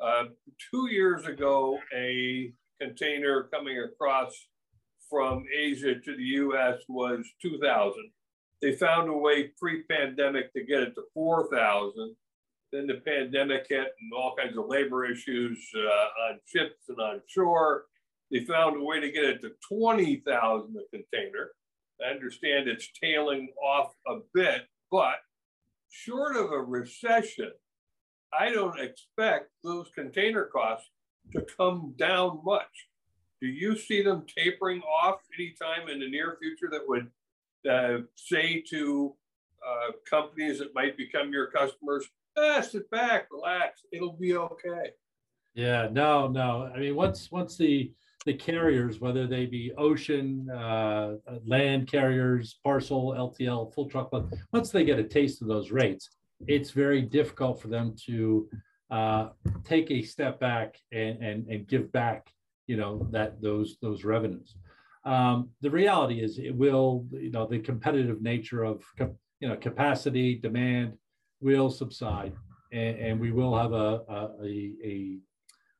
Uh, 0.00 0.26
two 0.70 0.88
years 0.92 1.26
ago, 1.26 1.76
a 1.92 2.52
container 2.80 3.48
coming 3.52 3.80
across 3.80 4.32
from 5.10 5.42
Asia 5.52 5.96
to 5.98 6.16
the 6.16 6.22
US 6.22 6.78
was 6.88 7.26
2000 7.42 8.12
they 8.60 8.72
found 8.72 9.08
a 9.08 9.12
way 9.12 9.52
pre-pandemic 9.58 10.52
to 10.52 10.64
get 10.64 10.82
it 10.82 10.94
to 10.94 11.02
4,000. 11.14 12.16
Then 12.72 12.86
the 12.86 13.00
pandemic 13.06 13.66
hit 13.68 13.94
and 14.00 14.12
all 14.16 14.34
kinds 14.36 14.56
of 14.56 14.66
labor 14.66 15.06
issues 15.06 15.58
uh, 15.74 16.30
on 16.30 16.40
ships 16.46 16.88
and 16.88 16.98
on 16.98 17.20
shore. 17.26 17.84
They 18.30 18.44
found 18.44 18.76
a 18.76 18.84
way 18.84 19.00
to 19.00 19.10
get 19.10 19.24
it 19.24 19.40
to 19.42 19.52
20,000 19.68 20.76
a 20.76 20.96
container. 20.96 21.50
I 22.04 22.10
understand 22.10 22.68
it's 22.68 22.90
tailing 23.02 23.48
off 23.62 23.94
a 24.06 24.18
bit, 24.34 24.66
but 24.90 25.16
short 25.88 26.36
of 26.36 26.52
a 26.52 26.60
recession, 26.60 27.50
I 28.38 28.50
don't 28.50 28.78
expect 28.78 29.50
those 29.64 29.90
container 29.94 30.44
costs 30.44 30.90
to 31.32 31.44
come 31.56 31.94
down 31.98 32.40
much. 32.44 32.88
Do 33.40 33.46
you 33.46 33.76
see 33.76 34.02
them 34.02 34.24
tapering 34.26 34.82
off 34.82 35.20
anytime 35.38 35.88
in 35.88 36.00
the 36.00 36.08
near 36.08 36.36
future 36.40 36.68
that 36.70 36.86
would 36.86 37.10
uh, 37.68 38.02
say 38.16 38.62
to 38.70 39.14
uh, 39.66 39.92
companies 40.08 40.58
that 40.58 40.74
might 40.74 40.96
become 40.96 41.32
your 41.32 41.46
customers, 41.46 42.06
ah, 42.38 42.60
sit 42.60 42.90
back, 42.90 43.28
relax, 43.30 43.82
it'll 43.92 44.16
be 44.16 44.36
okay. 44.36 44.92
Yeah, 45.54 45.88
no, 45.90 46.28
no. 46.28 46.70
I 46.74 46.78
mean, 46.78 46.94
once 46.94 47.30
once 47.30 47.56
the 47.56 47.92
the 48.26 48.34
carriers, 48.34 49.00
whether 49.00 49.26
they 49.26 49.46
be 49.46 49.72
ocean, 49.78 50.48
uh, 50.50 51.14
land 51.46 51.88
carriers, 51.90 52.58
parcel, 52.62 53.14
LTL, 53.16 53.72
full 53.74 53.88
truckload, 53.88 54.32
once 54.52 54.70
they 54.70 54.84
get 54.84 54.98
a 54.98 55.04
taste 55.04 55.40
of 55.40 55.48
those 55.48 55.70
rates, 55.70 56.10
it's 56.46 56.70
very 56.70 57.02
difficult 57.02 57.60
for 57.60 57.68
them 57.68 57.94
to 58.06 58.48
uh, 58.90 59.28
take 59.64 59.90
a 59.90 60.02
step 60.02 60.38
back 60.38 60.76
and, 60.92 61.22
and 61.22 61.48
and 61.48 61.66
give 61.66 61.90
back, 61.92 62.30
you 62.66 62.76
know, 62.76 63.06
that 63.10 63.40
those 63.40 63.76
those 63.82 64.04
revenues. 64.04 64.56
Um, 65.04 65.50
the 65.60 65.70
reality 65.70 66.20
is 66.22 66.38
it 66.38 66.54
will, 66.54 67.06
you 67.12 67.30
know, 67.30 67.46
the 67.46 67.58
competitive 67.58 68.20
nature 68.20 68.64
of, 68.64 68.84
you 69.40 69.48
know, 69.48 69.56
capacity, 69.56 70.34
demand 70.36 70.94
will 71.40 71.70
subside 71.70 72.32
and, 72.72 72.98
and 72.98 73.20
we 73.20 73.32
will 73.32 73.56
have 73.56 73.72
a, 73.72 74.02
a, 74.08 74.72
a, 74.84 75.18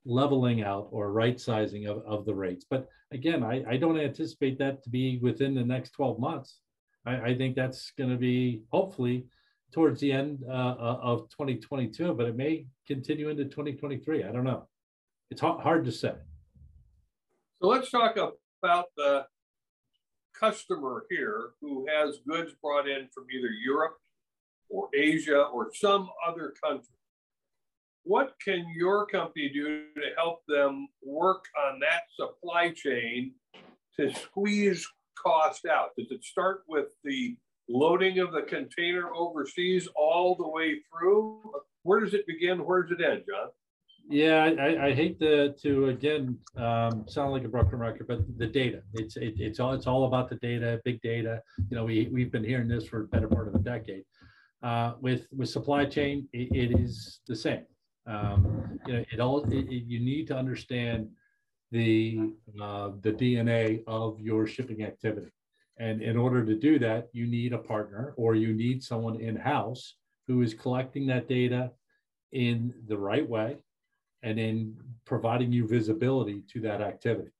leveling 0.04 0.62
out 0.62 0.88
or 0.90 1.12
right 1.12 1.38
sizing 1.38 1.86
of, 1.86 2.02
of 2.06 2.24
the 2.24 2.34
rates. 2.34 2.64
But 2.68 2.88
again, 3.12 3.42
I, 3.42 3.62
I 3.68 3.76
don't 3.76 3.98
anticipate 3.98 4.58
that 4.58 4.82
to 4.84 4.90
be 4.90 5.18
within 5.18 5.54
the 5.54 5.64
next 5.64 5.90
12 5.90 6.18
months. 6.18 6.60
I, 7.04 7.20
I 7.20 7.36
think 7.36 7.56
that's 7.56 7.92
going 7.98 8.10
to 8.10 8.16
be 8.16 8.62
hopefully 8.72 9.26
towards 9.70 10.00
the 10.00 10.10
end 10.10 10.44
uh, 10.48 10.52
uh 10.52 10.98
of 11.02 11.28
2022, 11.30 12.14
but 12.14 12.26
it 12.26 12.36
may 12.36 12.64
continue 12.86 13.28
into 13.28 13.44
2023. 13.44 14.24
I 14.24 14.32
don't 14.32 14.44
know. 14.44 14.66
It's 15.30 15.42
hard 15.42 15.84
to 15.84 15.92
say. 15.92 16.14
So 17.60 17.68
let's 17.68 17.90
talk 17.90 18.16
about 18.62 18.86
the 18.96 19.26
customer 20.38 21.04
here 21.10 21.50
who 21.60 21.86
has 21.86 22.20
goods 22.26 22.52
brought 22.62 22.88
in 22.88 23.08
from 23.12 23.26
either 23.30 23.48
Europe 23.62 23.98
or 24.70 24.88
Asia 24.94 25.42
or 25.42 25.70
some 25.74 26.08
other 26.26 26.54
country. 26.62 26.94
What 28.04 28.34
can 28.42 28.66
your 28.74 29.06
company 29.06 29.50
do 29.52 29.84
to 29.94 30.10
help 30.16 30.40
them 30.48 30.88
work 31.02 31.44
on 31.66 31.78
that 31.80 32.02
supply 32.16 32.70
chain 32.70 33.32
to 33.98 34.12
squeeze 34.14 34.86
cost 35.22 35.66
out? 35.66 35.90
Does 35.98 36.10
it 36.10 36.24
start 36.24 36.62
with 36.68 36.88
the 37.04 37.36
loading 37.68 38.18
of 38.18 38.32
the 38.32 38.42
container 38.42 39.12
overseas 39.14 39.88
all 39.94 40.34
the 40.36 40.48
way 40.48 40.78
through? 40.90 41.52
Where 41.82 42.00
does 42.00 42.14
it 42.14 42.26
begin? 42.26 42.64
Where 42.64 42.82
does 42.82 42.98
it 42.98 43.04
end, 43.04 43.24
John? 43.28 43.48
Yeah, 44.10 44.50
I, 44.58 44.86
I 44.86 44.94
hate 44.94 45.20
to 45.20 45.52
to 45.52 45.88
again 45.88 46.38
um, 46.56 47.04
sound 47.06 47.32
like 47.32 47.44
a 47.44 47.48
broken 47.48 47.78
record, 47.78 48.06
but 48.08 48.20
the 48.38 48.46
data. 48.46 48.80
It's 48.94 49.18
it, 49.18 49.34
it's 49.38 49.60
all 49.60 49.74
it's 49.74 49.86
all 49.86 50.06
about 50.06 50.30
the 50.30 50.36
data, 50.36 50.80
big 50.82 51.02
data. 51.02 51.42
You 51.68 51.76
know, 51.76 51.84
we 51.84 52.08
we've 52.10 52.32
been 52.32 52.44
hearing 52.44 52.68
this 52.68 52.86
for 52.86 53.02
a 53.02 53.04
better 53.04 53.28
part 53.28 53.48
of 53.48 53.54
a 53.54 53.58
decade. 53.58 54.04
Uh, 54.62 54.94
with 55.00 55.26
with 55.36 55.48
supply 55.48 55.84
chain, 55.84 56.28
it, 56.32 56.48
it 56.52 56.80
is 56.80 57.20
the 57.28 57.36
same. 57.36 57.64
Um, 58.06 58.80
you 58.86 58.94
know, 58.94 59.04
it 59.12 59.20
all 59.20 59.40
it, 59.44 59.52
it, 59.52 59.84
you 59.84 60.00
need 60.00 60.26
to 60.28 60.36
understand 60.36 61.08
the 61.70 62.32
uh, 62.60 62.90
the 63.02 63.12
DNA 63.12 63.82
of 63.86 64.18
your 64.20 64.46
shipping 64.46 64.82
activity, 64.82 65.30
and 65.78 66.02
in 66.02 66.16
order 66.16 66.44
to 66.44 66.54
do 66.54 66.78
that, 66.80 67.08
you 67.12 67.26
need 67.26 67.52
a 67.52 67.58
partner 67.58 68.14
or 68.16 68.34
you 68.34 68.52
need 68.52 68.82
someone 68.82 69.20
in 69.20 69.36
house 69.36 69.94
who 70.26 70.42
is 70.42 70.54
collecting 70.54 71.06
that 71.06 71.28
data 71.28 71.70
in 72.32 72.74
the 72.88 72.98
right 72.98 73.28
way 73.28 73.56
and 74.22 74.38
then 74.38 74.76
providing 75.04 75.52
you 75.52 75.66
visibility 75.66 76.42
to 76.52 76.60
that 76.60 76.80
activity. 76.80 77.30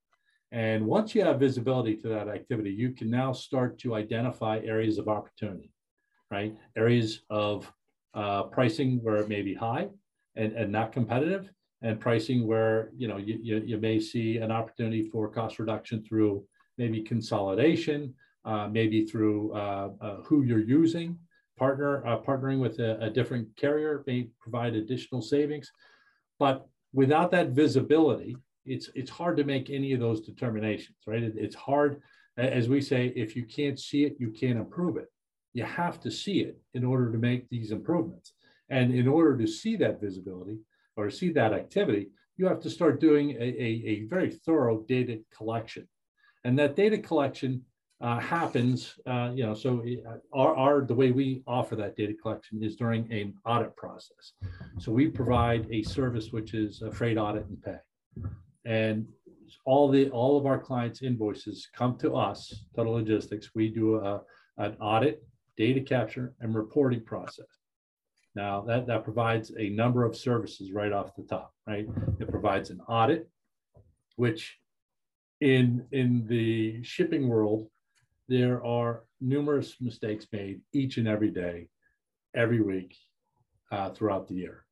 And 0.53 0.87
once 0.87 1.15
you 1.15 1.23
have 1.25 1.39
visibility 1.41 1.97
to 1.97 2.09
that 2.09 2.29
activity, 2.29 2.71
you 2.71 2.93
can 2.93 3.11
now 3.11 3.33
start 3.33 3.79
to 3.81 3.95
identify 3.95 4.61
areas 4.65 4.99
of 4.99 5.09
opportunity, 5.09 5.71
right? 6.31 6.55
Areas 6.77 7.21
of 7.31 7.71
uh, 8.15 8.45
pricing 8.45 9.01
where 9.03 9.17
it 9.17 9.29
may 9.29 9.43
be 9.43 9.55
high 9.55 9.89
and, 10.37 10.53
and 10.53 10.73
not 10.73 10.93
competitive, 10.93 11.51
and 11.83 12.01
pricing 12.01 12.47
where 12.47 12.91
you 12.97 13.07
know 13.07 13.17
you, 13.17 13.39
you, 13.43 13.63
you 13.65 13.79
may 13.79 14.01
see 14.01 14.39
an 14.39 14.51
opportunity 14.51 15.09
for 15.09 15.29
cost 15.29 15.59
reduction 15.59 16.03
through 16.03 16.45
maybe 16.77 17.03
consolidation, 17.03 18.15
uh, 18.45 18.69
maybe 18.69 19.05
through 19.05 19.53
uh, 19.53 19.91
uh 20.01 20.17
who 20.23 20.43
you're 20.43 20.59
using, 20.59 21.19
partner 21.57 22.07
uh, 22.07 22.19
partnering 22.19 22.61
with 22.61 22.79
a, 22.79 22.99
a 23.01 23.11
different 23.11 23.49
carrier 23.57 24.03
may 24.07 24.29
provide 24.41 24.75
additional 24.75 25.23
savings. 25.23 25.71
But 26.39 26.67
without 26.93 27.31
that 27.33 27.51
visibility, 27.51 28.37
it's 28.65 28.91
it's 28.95 29.11
hard 29.11 29.37
to 29.37 29.45
make 29.45 29.71
any 29.71 29.93
of 29.93 30.01
those 30.01 30.21
determinations, 30.21 30.99
right? 31.07 31.23
It, 31.23 31.35
it's 31.37 31.57
hard, 31.57 32.01
as 32.37 32.69
we 32.69 32.81
say, 32.81 33.13
if 33.17 33.37
you 33.37 33.45
can't 33.45 33.79
see 33.79 34.05
it, 34.05 34.17
you 34.19 34.31
can't 34.31 34.59
improve 34.59 34.97
it. 34.97 35.11
You 35.55 35.65
have 35.65 36.01
to 36.01 36.11
see 36.11 36.41
it 36.41 36.59
in 36.75 36.85
order 36.85 37.11
to 37.11 37.19
make 37.19 37.49
these 37.49 37.71
improvements. 37.73 38.33
And 38.71 38.95
in 38.95 39.09
order 39.09 39.37
to 39.39 39.47
see 39.47 39.77
that 39.77 40.01
visibility 40.01 40.59
or 40.97 41.11
see 41.11 41.31
that 41.33 41.53
activity, 41.53 42.09
you 42.37 42.47
have 42.47 42.61
to 42.61 42.71
start 42.71 43.01
doing 43.01 43.31
a, 43.33 43.35
a, 43.43 43.83
a 43.87 44.03
very 44.05 44.31
thorough 44.31 44.85
data 44.89 45.21
collection. 45.37 45.89
And 46.45 46.59
that 46.59 46.77
data 46.77 46.99
collection 46.99 47.65
uh, 48.01 48.21
happens, 48.21 48.95
uh, 49.07 49.33
you 49.35 49.45
know, 49.45 49.55
so 49.55 49.83
uh, 50.07 50.19
our, 50.33 50.55
our, 50.55 50.81
the 50.83 50.95
way 50.95 51.11
we 51.11 51.43
offer 51.47 51.75
that 51.75 51.97
data 51.97 52.15
collection 52.15 52.63
is 52.63 52.77
during 52.77 53.13
an 53.13 53.35
audit 53.45 53.77
process. 53.77 54.33
So 54.79 54.93
we 54.93 55.09
provide 55.09 55.67
a 55.73 55.83
service 55.83 56.31
which 56.31 56.55
is 56.55 56.83
a 56.83 56.93
freight 56.93 57.19
audit 57.19 57.47
and 57.47 57.61
pay. 57.61 57.79
And 58.65 59.09
all 59.65 59.89
the 59.89 60.11
all 60.11 60.37
of 60.39 60.47
our 60.47 60.59
clients' 60.59 61.03
invoices 61.03 61.69
come 61.75 61.97
to 61.99 62.15
us, 62.15 62.65
Totalogistix. 62.77 63.47
We 63.55 63.69
do 63.69 63.97
a, 63.97 64.21
an 64.59 64.77
audit, 64.81 65.27
data 65.59 65.81
capture, 65.81 66.33
and 66.41 66.55
reporting 66.55 67.03
process. 67.05 67.47
Now 68.35 68.63
that, 68.63 68.87
that 68.87 69.05
provides 69.05 69.53
a 69.59 69.69
number 69.71 70.05
of 70.05 70.17
services 70.17 70.73
right 70.73 70.93
off 70.93 71.17
the 71.17 71.25
top, 71.25 71.53
right? 71.67 71.87
It 72.21 72.31
provides 72.31 72.71
an 72.71 72.81
audit, 72.89 73.29
which 74.17 74.57
in 75.41 75.85
in 75.93 76.27
the 76.29 76.83
shipping 76.83 77.29
world, 77.29 77.69
there 78.29 78.65
are 78.65 79.05
numerous 79.21 79.77
mistakes 79.81 80.27
made 80.33 80.61
each 80.73 80.97
and 80.99 81.09
every 81.09 81.31
day, 81.31 81.69
every 82.35 82.61
week, 82.61 82.97
uh, 83.73 83.91
throughout 83.91 84.29
the 84.29 84.35
year. 84.35 84.65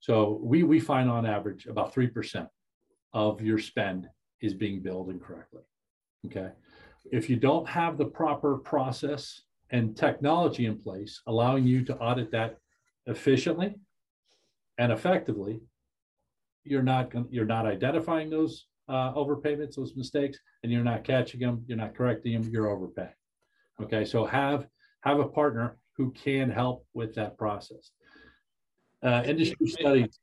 So 0.00 0.40
we 0.42 0.64
we 0.64 0.80
find 0.80 1.08
on 1.08 1.24
average 1.26 1.66
about 1.66 1.92
three 1.94 2.08
percent 2.08 2.48
of 3.12 3.40
your 3.40 3.58
spend 3.58 4.08
is 4.40 4.54
being 4.54 4.82
billed 4.82 5.10
incorrectly. 5.10 5.62
Okay. 6.26 6.50
If 7.10 7.28
you 7.30 7.36
don't 7.36 7.68
have 7.68 7.98
the 7.98 8.06
proper 8.06 8.56
process 8.56 9.42
and 9.72 9.96
technology 9.96 10.66
in 10.66 10.78
place, 10.78 11.20
allowing 11.26 11.66
you 11.66 11.82
to 11.84 11.96
audit 11.96 12.30
that 12.30 12.58
efficiently 13.06 13.74
and 14.78 14.92
effectively, 14.92 15.60
you're 16.64 16.82
not 16.82 17.12
you're 17.30 17.46
not 17.46 17.66
identifying 17.66 18.30
those 18.30 18.66
uh, 18.88 19.12
overpayments, 19.14 19.74
those 19.74 19.96
mistakes, 19.96 20.38
and 20.62 20.70
you're 20.70 20.84
not 20.84 21.02
catching 21.02 21.40
them, 21.40 21.64
you're 21.66 21.78
not 21.78 21.96
correcting 21.96 22.34
them, 22.34 22.50
you're 22.52 22.68
overpaying. 22.68 23.08
Okay, 23.82 24.04
so 24.04 24.24
have 24.24 24.66
have 25.00 25.18
a 25.18 25.26
partner 25.26 25.76
who 25.96 26.12
can 26.12 26.50
help 26.50 26.86
with 26.94 27.14
that 27.14 27.36
process. 27.36 27.90
Uh, 29.02 29.22
industry 29.26 29.66
studies. 29.66 30.18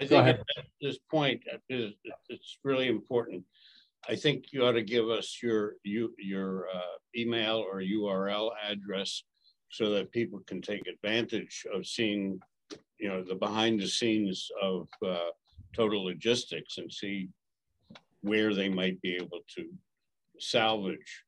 I 0.00 0.06
think 0.06 0.26
at 0.26 0.40
this 0.80 0.98
point, 1.10 1.42
is 1.68 1.92
it's 2.28 2.58
really 2.64 2.88
important 2.88 3.44
I 4.08 4.16
think 4.16 4.46
you 4.52 4.64
ought 4.64 4.72
to 4.72 4.82
give 4.82 5.08
us 5.08 5.38
your 5.42 5.76
you, 5.82 6.14
your 6.18 6.68
uh, 6.68 6.98
email 7.16 7.56
or 7.56 7.80
URL 7.80 8.50
address 8.62 9.24
so 9.70 9.88
that 9.90 10.12
people 10.12 10.40
can 10.46 10.60
take 10.62 10.86
advantage 10.86 11.66
of 11.72 11.86
seeing, 11.86 12.38
you 12.98 13.08
know, 13.08 13.24
the 13.24 13.34
behind 13.34 13.80
the 13.80 13.88
scenes 13.88 14.50
of 14.62 14.86
uh, 15.04 15.30
totalogistix 15.76 16.78
and 16.78 16.92
see 16.92 17.28
where 18.20 18.54
they 18.54 18.68
might 18.68 19.02
be 19.02 19.16
able 19.16 19.40
to 19.56 19.68
salvage. 20.38 21.24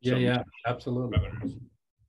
Yeah, 0.00 0.16
yeah, 0.16 0.42
absolutely. 0.66 1.20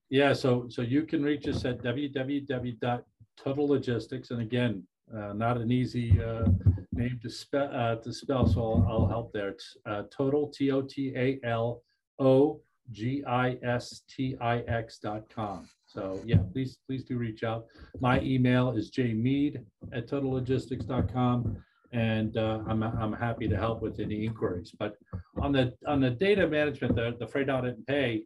Yeah, 0.09 0.33
so 0.33 0.67
so 0.69 0.81
you 0.81 1.03
can 1.03 1.23
reach 1.23 1.47
us 1.47 1.63
at 1.65 1.83
www.totalogistix, 1.83 4.31
and 4.31 4.41
again, 4.41 4.87
uh, 5.15 5.33
not 5.33 5.57
an 5.57 5.71
easy 5.71 6.21
uh, 6.21 6.45
name 6.91 7.19
to 7.21 7.29
spell, 7.29 7.69
uh, 7.73 7.95
to 7.95 8.13
spell, 8.13 8.47
so 8.47 8.61
I'll, 8.61 8.87
I'll 8.89 9.07
help 9.07 9.33
there. 9.33 9.49
It's 9.49 9.77
uh, 9.85 10.03
total, 10.15 10.49
T 10.49 10.71
O 10.71 10.81
T 10.81 11.13
A 11.15 11.39
L 11.43 11.83
O 12.19 12.59
G 12.91 13.23
I 13.25 13.57
S 13.63 14.03
T 14.09 14.37
I 14.41 14.59
X 14.59 14.99
dot 14.99 15.29
com. 15.29 15.67
So 15.85 16.21
yeah, 16.25 16.39
please, 16.51 16.77
please 16.85 17.03
do 17.03 17.17
reach 17.17 17.43
out. 17.43 17.65
My 17.99 18.19
email 18.21 18.71
is 18.71 18.91
jmead 18.91 19.63
at 19.93 20.07
totalogistix.com 20.07 21.63
and 21.93 22.35
uh, 22.35 22.59
I'm, 22.67 22.83
I'm 22.83 23.13
happy 23.13 23.47
to 23.47 23.55
help 23.55 23.81
with 23.81 23.99
any 23.99 24.25
inquiries. 24.25 24.73
But 24.77 24.95
on 25.41 25.53
the 25.53 25.73
on 25.87 26.01
the 26.01 26.09
data 26.09 26.47
management, 26.47 26.95
the, 26.95 27.15
the 27.19 27.27
freight 27.27 27.49
audit 27.49 27.75
and 27.75 27.87
pay, 27.87 28.23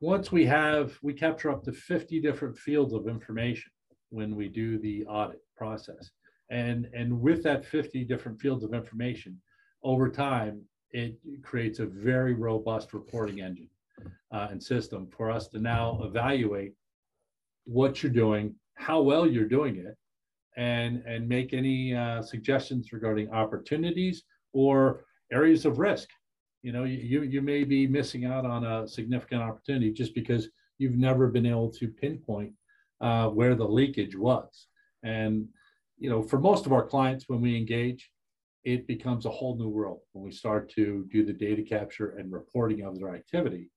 once 0.00 0.30
we 0.30 0.44
have, 0.46 0.98
we 1.02 1.14
capture 1.14 1.50
up 1.50 1.64
to 1.64 1.72
50 1.72 2.20
different 2.20 2.58
fields 2.58 2.92
of 2.92 3.08
information 3.08 3.70
when 4.10 4.36
we 4.36 4.48
do 4.48 4.78
the 4.78 5.04
audit 5.06 5.40
process. 5.56 6.10
And, 6.50 6.88
and 6.94 7.20
with 7.20 7.42
that 7.44 7.64
50 7.64 8.04
different 8.04 8.40
fields 8.40 8.64
of 8.64 8.74
information, 8.74 9.40
over 9.82 10.08
time, 10.08 10.62
it 10.90 11.16
creates 11.42 11.78
a 11.78 11.86
very 11.86 12.34
robust 12.34 12.94
reporting 12.94 13.40
engine 13.40 13.68
uh, 14.32 14.48
and 14.50 14.62
system 14.62 15.08
for 15.16 15.30
us 15.30 15.48
to 15.48 15.58
now 15.58 16.00
evaluate 16.02 16.72
what 17.64 18.02
you're 18.02 18.12
doing, 18.12 18.54
how 18.74 19.00
well 19.00 19.26
you're 19.26 19.48
doing 19.48 19.76
it, 19.76 19.96
and, 20.56 21.02
and 21.06 21.28
make 21.28 21.52
any 21.52 21.94
uh, 21.94 22.22
suggestions 22.22 22.92
regarding 22.92 23.30
opportunities 23.30 24.24
or 24.52 25.04
areas 25.32 25.64
of 25.64 25.78
risk. 25.78 26.08
You 26.62 26.72
know, 26.72 26.84
you, 26.84 27.22
you 27.22 27.42
may 27.42 27.64
be 27.64 27.86
missing 27.86 28.24
out 28.24 28.46
on 28.46 28.64
a 28.64 28.88
significant 28.88 29.42
opportunity 29.42 29.92
just 29.92 30.14
because 30.14 30.48
you've 30.78 30.96
never 30.96 31.28
been 31.28 31.46
able 31.46 31.70
to 31.72 31.88
pinpoint 31.88 32.52
uh, 33.00 33.28
where 33.28 33.54
the 33.54 33.66
leakage 33.66 34.16
was. 34.16 34.68
And 35.04 35.48
you 35.98 36.10
know, 36.10 36.22
for 36.22 36.40
most 36.40 36.66
of 36.66 36.72
our 36.72 36.84
clients, 36.84 37.28
when 37.28 37.40
we 37.40 37.56
engage, 37.56 38.10
it 38.64 38.86
becomes 38.86 39.26
a 39.26 39.30
whole 39.30 39.56
new 39.56 39.68
world 39.68 40.00
when 40.12 40.24
we 40.24 40.32
start 40.32 40.70
to 40.70 41.06
do 41.12 41.24
the 41.24 41.32
data 41.32 41.62
capture 41.62 42.16
and 42.16 42.32
reporting 42.32 42.82
of 42.82 42.98
their 42.98 43.14
activity. 43.14 43.70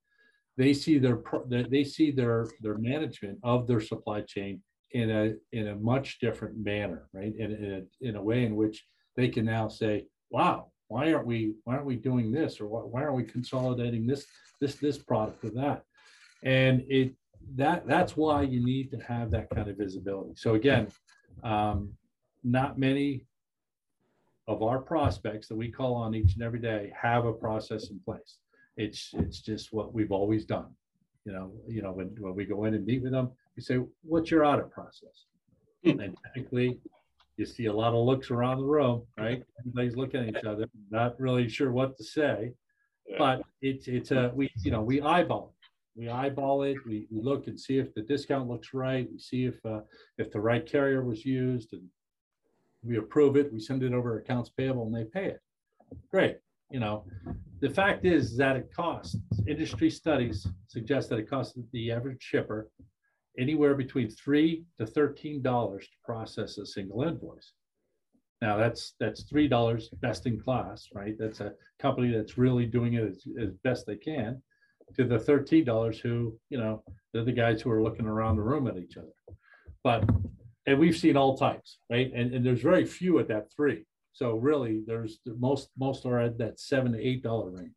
They 0.55 0.73
see 0.73 0.97
their 0.97 1.21
they 1.47 1.83
see 1.83 2.09
their 2.11 2.47
their 2.61 2.77
management 2.77 3.37
of 3.43 3.67
their 3.67 3.81
supply 3.81 4.21
chain 4.21 4.61
in 4.91 5.11
a 5.11 5.33
in 5.51 5.67
a 5.67 5.75
much 5.75 6.19
different 6.19 6.57
manner, 6.57 7.09
right? 7.13 7.33
In, 7.37 7.51
in 7.51 7.73
a 7.73 8.07
in 8.07 8.15
a 8.15 8.21
way 8.21 8.45
in 8.45 8.55
which 8.55 8.83
they 9.15 9.27
can 9.27 9.45
now 9.45 9.67
say, 9.67 10.07
"Wow, 10.31 10.71
why 10.87 11.13
aren't 11.13 11.27
we 11.27 11.53
why 11.65 11.75
aren't 11.75 11.85
we 11.85 11.97
doing 11.97 12.31
this 12.31 12.59
or 12.59 12.67
why, 12.67 12.81
why 12.81 13.03
aren't 13.03 13.17
we 13.17 13.23
consolidating 13.23 14.07
this 14.07 14.25
this 14.59 14.75
this 14.75 14.97
product 14.97 15.43
with 15.43 15.55
that?" 15.55 15.83
And 16.43 16.83
it 16.89 17.13
that 17.55 17.87
that's 17.87 18.17
why 18.17 18.41
you 18.41 18.63
need 18.63 18.89
to 18.91 18.97
have 18.97 19.29
that 19.31 19.49
kind 19.51 19.69
of 19.69 19.77
visibility. 19.77 20.33
So 20.35 20.55
again, 20.55 20.87
um, 21.43 21.89
not 22.43 22.77
many 22.77 23.25
of 24.47 24.63
our 24.63 24.79
prospects 24.79 25.47
that 25.47 25.55
we 25.55 25.69
call 25.69 25.95
on 25.95 26.15
each 26.15 26.35
and 26.35 26.43
every 26.43 26.59
day 26.59 26.91
have 26.99 27.25
a 27.25 27.33
process 27.33 27.89
in 27.89 27.99
place. 27.99 28.37
It's 28.77 29.11
it's 29.13 29.39
just 29.41 29.73
what 29.73 29.93
we've 29.93 30.11
always 30.11 30.45
done. 30.45 30.67
You 31.25 31.33
know, 31.33 31.51
you 31.67 31.81
know, 31.81 31.91
when, 31.91 32.15
when 32.19 32.35
we 32.35 32.45
go 32.45 32.63
in 32.65 32.73
and 32.73 32.85
meet 32.85 33.03
with 33.03 33.11
them, 33.11 33.31
we 33.55 33.61
say, 33.61 33.79
what's 34.03 34.31
your 34.31 34.45
audit 34.45 34.71
process? 34.71 35.25
Hmm. 35.83 35.99
and 35.99 36.17
typically 36.33 36.79
you 37.37 37.45
see 37.45 37.65
a 37.65 37.73
lot 37.73 37.93
of 37.93 38.03
looks 38.03 38.31
around 38.31 38.57
the 38.57 38.65
room, 38.65 39.03
right? 39.17 39.43
Everybody's 39.59 39.95
looking 39.95 40.21
at 40.21 40.29
each 40.29 40.43
other, 40.43 40.65
not 40.89 41.19
really 41.19 41.47
sure 41.47 41.71
what 41.71 41.95
to 41.97 42.03
say. 42.03 42.53
But 43.17 43.41
it's 43.61 43.87
it's 43.87 44.11
a 44.11 44.31
we 44.33 44.51
you 44.63 44.71
know 44.71 44.81
we 44.81 45.01
eyeball. 45.01 45.53
We 45.97 46.09
eyeball 46.09 46.63
it. 46.63 46.77
We, 46.85 47.07
we 47.11 47.21
look 47.21 47.47
and 47.47 47.59
see 47.59 47.79
if 47.79 47.93
the 47.93 48.03
discount 48.03 48.47
looks 48.47 48.73
right. 48.73 49.07
We 49.11 49.17
see 49.19 49.45
if 49.45 49.55
uh, 49.65 49.81
if 50.17 50.31
the 50.31 50.39
right 50.39 50.65
carrier 50.65 51.03
was 51.03 51.25
used, 51.25 51.73
and 51.73 51.83
we 52.83 52.97
approve 52.97 53.35
it, 53.35 53.51
we 53.51 53.59
send 53.59 53.83
it 53.83 53.93
over 53.93 54.19
accounts 54.19 54.49
payable 54.49 54.85
and 54.85 54.95
they 54.95 55.05
pay 55.05 55.25
it. 55.27 55.41
Great. 56.11 56.37
You 56.69 56.79
know, 56.79 57.05
the 57.61 57.69
fact 57.69 58.05
is 58.05 58.35
that 58.37 58.57
it 58.57 58.69
costs, 58.75 59.15
industry 59.47 59.89
studies 59.89 60.45
suggest 60.67 61.09
that 61.09 61.19
it 61.19 61.29
costs 61.29 61.57
the 61.71 61.91
average 61.91 62.21
shipper 62.21 62.69
anywhere 63.39 63.73
between 63.75 64.09
three 64.09 64.65
to 64.77 64.85
$13 64.85 65.41
to 65.43 65.87
process 66.03 66.57
a 66.57 66.65
single 66.65 67.03
invoice. 67.03 67.53
Now 68.41 68.57
that's 68.57 68.93
that's 68.99 69.23
three 69.23 69.47
dollars 69.47 69.89
best 70.01 70.27
in 70.27 70.39
class, 70.39 70.89
right? 70.93 71.15
That's 71.17 71.39
a 71.39 71.53
company 71.79 72.15
that's 72.15 72.37
really 72.37 72.67
doing 72.67 72.93
it 72.93 73.03
as, 73.03 73.23
as 73.41 73.49
best 73.63 73.87
they 73.87 73.95
can. 73.95 74.41
To 74.95 75.03
the 75.03 75.19
thirteen 75.19 75.65
dollars, 75.65 75.99
who 75.99 76.37
you 76.49 76.57
know 76.57 76.83
they're 77.13 77.25
the 77.25 77.31
guys 77.31 77.61
who 77.61 77.69
are 77.69 77.83
looking 77.83 78.07
around 78.07 78.37
the 78.37 78.41
room 78.41 78.67
at 78.67 78.77
each 78.77 78.97
other. 78.97 79.13
But 79.83 80.09
and 80.65 80.79
we've 80.79 80.97
seen 80.97 81.15
all 81.15 81.37
types, 81.37 81.79
right? 81.89 82.11
And, 82.13 82.33
and 82.33 82.45
there's 82.45 82.61
very 82.61 82.85
few 82.85 83.19
at 83.19 83.27
that 83.29 83.51
three. 83.55 83.85
So 84.13 84.35
really, 84.35 84.81
there's 84.85 85.19
most 85.25 85.69
most 85.77 86.05
are 86.05 86.19
at 86.19 86.37
that 86.39 86.59
seven 86.59 86.93
to 86.93 86.99
eight 86.99 87.21
dollar 87.21 87.51
range. 87.51 87.75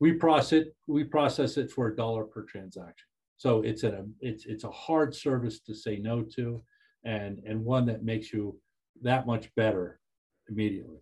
We 0.00 0.12
process 0.12 0.52
it, 0.52 0.76
we 0.86 1.04
process 1.04 1.56
it 1.56 1.70
for 1.70 1.88
a 1.88 1.96
dollar 1.96 2.24
per 2.24 2.42
transaction. 2.42 3.06
So 3.36 3.62
it's 3.62 3.84
a 3.84 4.06
it's 4.20 4.46
it's 4.46 4.64
a 4.64 4.70
hard 4.70 5.14
service 5.14 5.60
to 5.60 5.74
say 5.74 5.98
no 5.98 6.22
to, 6.36 6.62
and 7.04 7.40
and 7.46 7.64
one 7.64 7.86
that 7.86 8.04
makes 8.04 8.32
you 8.32 8.58
that 9.02 9.26
much 9.26 9.54
better 9.54 10.00
immediately. 10.48 10.98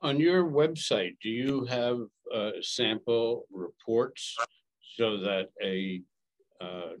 On 0.00 0.20
your 0.20 0.44
website, 0.44 1.16
do 1.20 1.28
you 1.28 1.64
have 1.64 1.98
uh, 2.34 2.50
sample 2.60 3.44
reports 3.50 4.36
so 4.96 5.18
that 5.18 5.48
a 5.62 6.02
uh, 6.60 6.92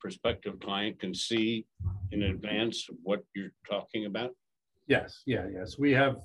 prospective 0.00 0.60
client 0.60 1.00
can 1.00 1.14
see 1.14 1.66
in 2.12 2.22
advance 2.24 2.86
what 3.02 3.24
you're 3.34 3.52
talking 3.68 4.06
about? 4.06 4.30
Yes, 4.86 5.22
yeah, 5.26 5.46
yes. 5.52 5.78
We 5.78 5.92
have 5.92 6.16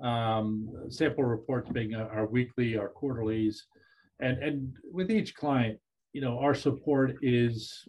um, 0.00 0.68
sample 0.90 1.24
reports 1.24 1.70
being 1.70 1.94
our 1.94 2.26
weekly, 2.26 2.76
our 2.76 2.88
quarterlies, 2.88 3.66
and 4.20 4.42
and 4.42 4.76
with 4.92 5.10
each 5.10 5.34
client, 5.34 5.78
you 6.12 6.20
know, 6.20 6.38
our 6.38 6.54
support 6.54 7.16
is 7.22 7.86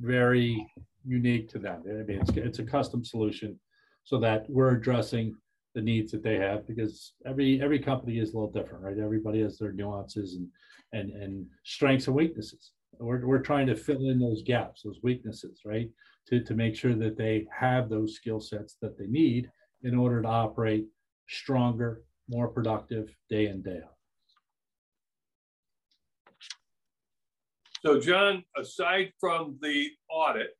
very 0.00 0.66
unique 1.06 1.48
to 1.50 1.58
them. 1.58 1.82
I 1.88 2.02
mean, 2.02 2.20
it's, 2.20 2.30
it's 2.30 2.58
a 2.58 2.64
custom 2.64 3.04
solution 3.04 3.58
so 4.04 4.18
that 4.18 4.48
we're 4.48 4.74
addressing 4.74 5.34
the 5.78 5.84
needs 5.84 6.10
that 6.10 6.24
they 6.24 6.34
have 6.34 6.66
because 6.66 7.12
every 7.24 7.62
every 7.62 7.78
company 7.78 8.18
is 8.18 8.32
a 8.32 8.36
little 8.36 8.50
different, 8.50 8.82
right? 8.82 8.98
Everybody 8.98 9.42
has 9.42 9.58
their 9.58 9.70
nuances 9.70 10.34
and 10.34 10.48
and 10.92 11.12
and 11.22 11.46
strengths 11.62 12.08
and 12.08 12.16
weaknesses. 12.16 12.72
We're, 12.98 13.24
we're 13.24 13.38
trying 13.50 13.68
to 13.68 13.76
fill 13.76 14.08
in 14.08 14.18
those 14.18 14.42
gaps, 14.42 14.82
those 14.82 14.98
weaknesses, 15.04 15.60
right? 15.64 15.88
To, 16.30 16.42
to 16.42 16.54
make 16.54 16.74
sure 16.74 16.94
that 16.94 17.16
they 17.16 17.46
have 17.56 17.88
those 17.88 18.16
skill 18.16 18.40
sets 18.40 18.76
that 18.82 18.98
they 18.98 19.06
need 19.06 19.48
in 19.84 19.94
order 19.94 20.20
to 20.20 20.26
operate 20.26 20.86
stronger, 21.28 22.02
more 22.28 22.48
productive 22.48 23.14
day 23.30 23.46
in, 23.46 23.62
day 23.62 23.80
out. 23.84 23.94
So, 27.82 28.00
John, 28.00 28.42
aside 28.56 29.12
from 29.20 29.56
the 29.62 29.90
audit, 30.10 30.58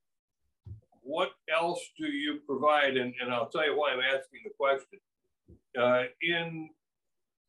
what 1.09 1.31
else 1.53 1.81
do 1.99 2.07
you 2.07 2.41
provide? 2.47 2.97
And, 2.97 3.15
and 3.21 3.33
I'll 3.33 3.49
tell 3.49 3.65
you 3.65 3.77
why 3.77 3.93
I'm 3.93 4.01
asking 4.01 4.41
the 4.45 4.51
question. 4.57 5.01
Uh, 5.79 6.05
in 6.23 6.71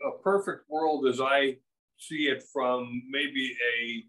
a 0.05 0.21
perfect 0.21 0.69
world, 0.69 1.07
as 1.07 1.19
I 1.19 1.57
see 1.97 2.27
it 2.27 2.43
from 2.53 3.03
maybe 3.09 3.55
a 3.77 4.05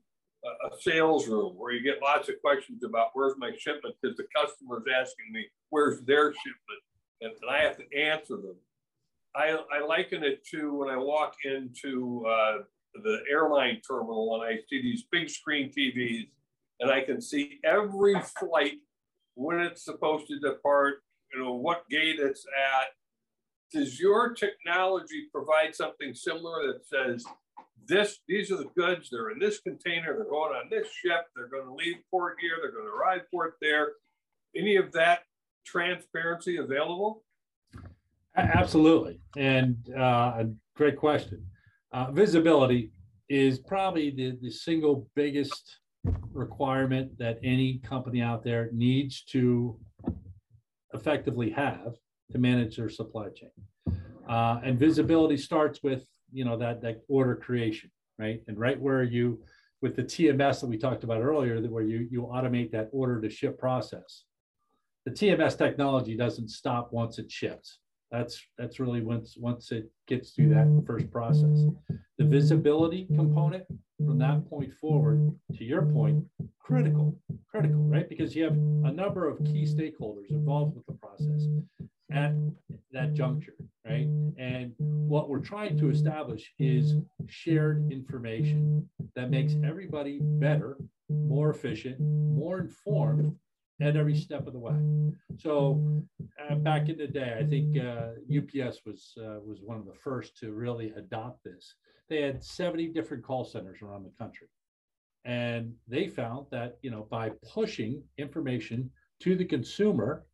a 0.65 0.71
sales 0.81 1.29
room 1.29 1.53
where 1.59 1.73
you 1.73 1.83
get 1.83 2.03
lots 2.03 2.31
of 2.31 2.41
questions 2.41 2.83
about 2.83 3.09
where's 3.13 3.35
my 3.37 3.51
shipment 3.59 3.95
because 4.01 4.17
the 4.17 4.25
customer's 4.35 4.85
asking 4.91 5.31
me 5.33 5.45
where's 5.69 6.01
their 6.07 6.33
shipment 6.33 6.83
and, 7.21 7.33
and 7.43 7.51
I 7.51 7.59
have 7.63 7.77
to 7.77 7.99
answer 7.99 8.37
them. 8.37 8.57
I, 9.35 9.59
I 9.73 9.85
liken 9.85 10.25
it 10.25 10.45
to 10.49 10.75
when 10.75 10.89
I 10.89 10.97
walk 10.97 11.35
into 11.45 12.25
uh, 12.27 12.59
the 12.95 13.19
airline 13.31 13.81
terminal 13.87 14.35
and 14.35 14.45
I 14.45 14.59
see 14.69 14.83
these 14.83 15.05
big 15.13 15.31
screen 15.31 15.71
TVs 15.71 16.29
and 16.81 16.91
I 16.91 17.03
can 17.03 17.21
see 17.21 17.61
every 17.65 18.15
flight 18.39 18.79
when 19.35 19.61
it's 19.61 19.85
supposed 19.85 20.27
to 20.29 20.41
depart, 20.41 21.03
you 21.33 21.41
know, 21.41 21.55
what 21.55 21.89
gate 21.89 22.19
it's 22.19 22.45
at. 22.47 22.89
Does 23.73 24.01
your 24.01 24.35
technology 24.35 25.29
provide 25.33 25.75
something 25.75 26.15
similar 26.15 26.67
that 26.67 26.87
says 26.87 27.25
this, 27.87 28.19
these 28.29 28.51
are 28.51 28.57
the 28.57 28.71
goods, 28.77 29.09
they're 29.11 29.31
in 29.31 29.39
this 29.39 29.61
container, 29.61 30.15
they're 30.15 30.25
going 30.25 30.55
on 30.55 30.69
this 30.71 30.89
ship, 30.91 31.27
they're 31.35 31.49
going 31.49 31.67
to 31.67 31.75
leave 31.75 31.97
port 32.11 32.37
here, 32.41 32.53
they're 32.61 32.73
going 32.73 32.87
to 32.87 32.93
arrive 32.93 33.23
port 33.31 33.55
there. 33.61 33.93
Any 34.57 34.77
of 34.77 34.93
that 34.93 35.21
transparency 35.65 36.57
available? 36.57 37.23
Absolutely. 38.37 39.21
And 39.37 39.77
uh, 39.97 40.35
a 40.39 40.51
great 40.77 40.97
question. 40.97 41.45
Uh, 41.93 42.11
visibility 42.11 42.93
is 43.29 43.59
probably 43.59 44.11
the, 44.11 44.37
the 44.41 44.51
single 44.51 45.09
biggest 45.15 45.79
requirement 46.33 47.17
that 47.19 47.39
any 47.43 47.79
company 47.79 48.21
out 48.23 48.43
there 48.43 48.71
needs 48.73 49.23
to 49.25 49.79
effectively 50.95 51.51
have 51.51 51.95
to 52.31 52.39
manage 52.39 52.77
their 52.77 52.89
supply 52.89 53.29
chain. 53.29 53.51
Uh, 54.29 54.61
and 54.63 54.79
visibility 54.79 55.37
starts 55.37 55.83
with 55.83 56.07
you 56.33 56.45
know 56.45 56.57
that 56.57 56.81
that 56.83 57.03
order 57.09 57.35
creation, 57.35 57.91
right? 58.19 58.41
And 58.47 58.59
right 58.59 58.81
where 58.81 59.03
you 59.03 59.41
with 59.83 59.97
the 59.97 60.03
TMS 60.03 60.61
that 60.61 60.67
we 60.67 60.77
talked 60.77 61.05
about 61.05 61.23
earlier, 61.23 61.61
that 61.61 61.71
where 61.71 61.83
you 61.83 62.07
you 62.11 62.23
automate 62.23 62.71
that 62.73 62.89
order 62.93 63.21
to 63.21 63.29
ship 63.29 63.59
process. 63.59 64.25
The 65.07 65.13
TMS 65.13 65.57
technology 65.57 66.17
doesn't 66.17 66.49
stop 66.49 66.93
once 66.93 67.19
it 67.19 67.31
ships. 67.33 67.79
That's 68.11 68.41
that's 68.59 68.79
really 68.81 69.01
once 69.01 69.37
once 69.39 69.73
it 69.73 69.91
gets 70.07 70.31
through 70.31 70.51
that 70.51 70.85
first 70.87 71.11
process. 71.11 71.67
The 72.19 72.25
visibility 72.25 73.07
component 73.07 73.65
from 73.97 74.19
that 74.19 74.49
point 74.49 74.73
forward, 74.75 75.33
to 75.57 75.65
your 75.65 75.83
point, 75.83 76.25
critical, 76.59 77.19
critical, 77.51 77.81
right? 77.85 78.09
Because 78.09 78.35
you 78.35 78.45
have 78.45 78.55
a 78.55 78.93
number 78.93 79.29
of 79.29 79.39
key 79.45 79.65
stakeholders 79.65 80.31
involved 80.31 80.75
with 80.77 80.87
the 80.87 80.93
process 80.93 81.47
at 82.13 82.33
that 82.93 83.15
juncture, 83.15 83.55
right? 83.85 84.09
And 84.39 84.73
what 84.79 85.29
we're 85.29 85.41
trying 85.41 85.79
to 85.79 85.91
establish 85.91 86.53
is 86.59 86.95
shared 87.27 87.91
information 87.93 88.89
that 89.15 89.31
makes 89.31 89.55
everybody 89.65 90.19
better, 90.23 90.77
more 91.09 91.51
efficient, 91.51 92.01
more 92.01 92.59
informed 92.59 93.37
at 93.81 93.97
every 93.97 94.15
step 94.15 94.47
of 94.47 94.53
the 94.53 94.59
way. 94.59 94.75
So 95.39 96.03
uh, 96.51 96.57
back 96.57 96.89
in 96.89 96.99
the 96.99 97.07
day, 97.07 97.37
I 97.39 97.45
think 97.45 97.79
uh, 97.79 98.11
UPS 98.31 98.81
was 98.85 99.15
uh, 99.19 99.41
was 99.45 99.61
one 99.63 99.79
of 99.79 99.87
the 99.87 99.95
first 99.95 100.37
to 100.39 100.53
really 100.53 100.93
adopt 100.97 101.45
this. 101.45 101.75
They 102.09 102.23
had 102.23 102.43
70 102.43 102.89
different 102.89 103.25
call 103.25 103.45
centers 103.45 103.83
around 103.83 104.05
the 104.05 104.13
country, 104.19 104.49
and 105.25 105.73
they 105.89 106.09
found 106.09 106.47
that 106.51 106.79
you 106.83 106.91
know 106.91 107.07
by 107.11 107.31
pushing 107.55 108.03
information 108.19 108.91
to 109.21 109.37
the 109.37 109.45
consumer, 109.45 110.25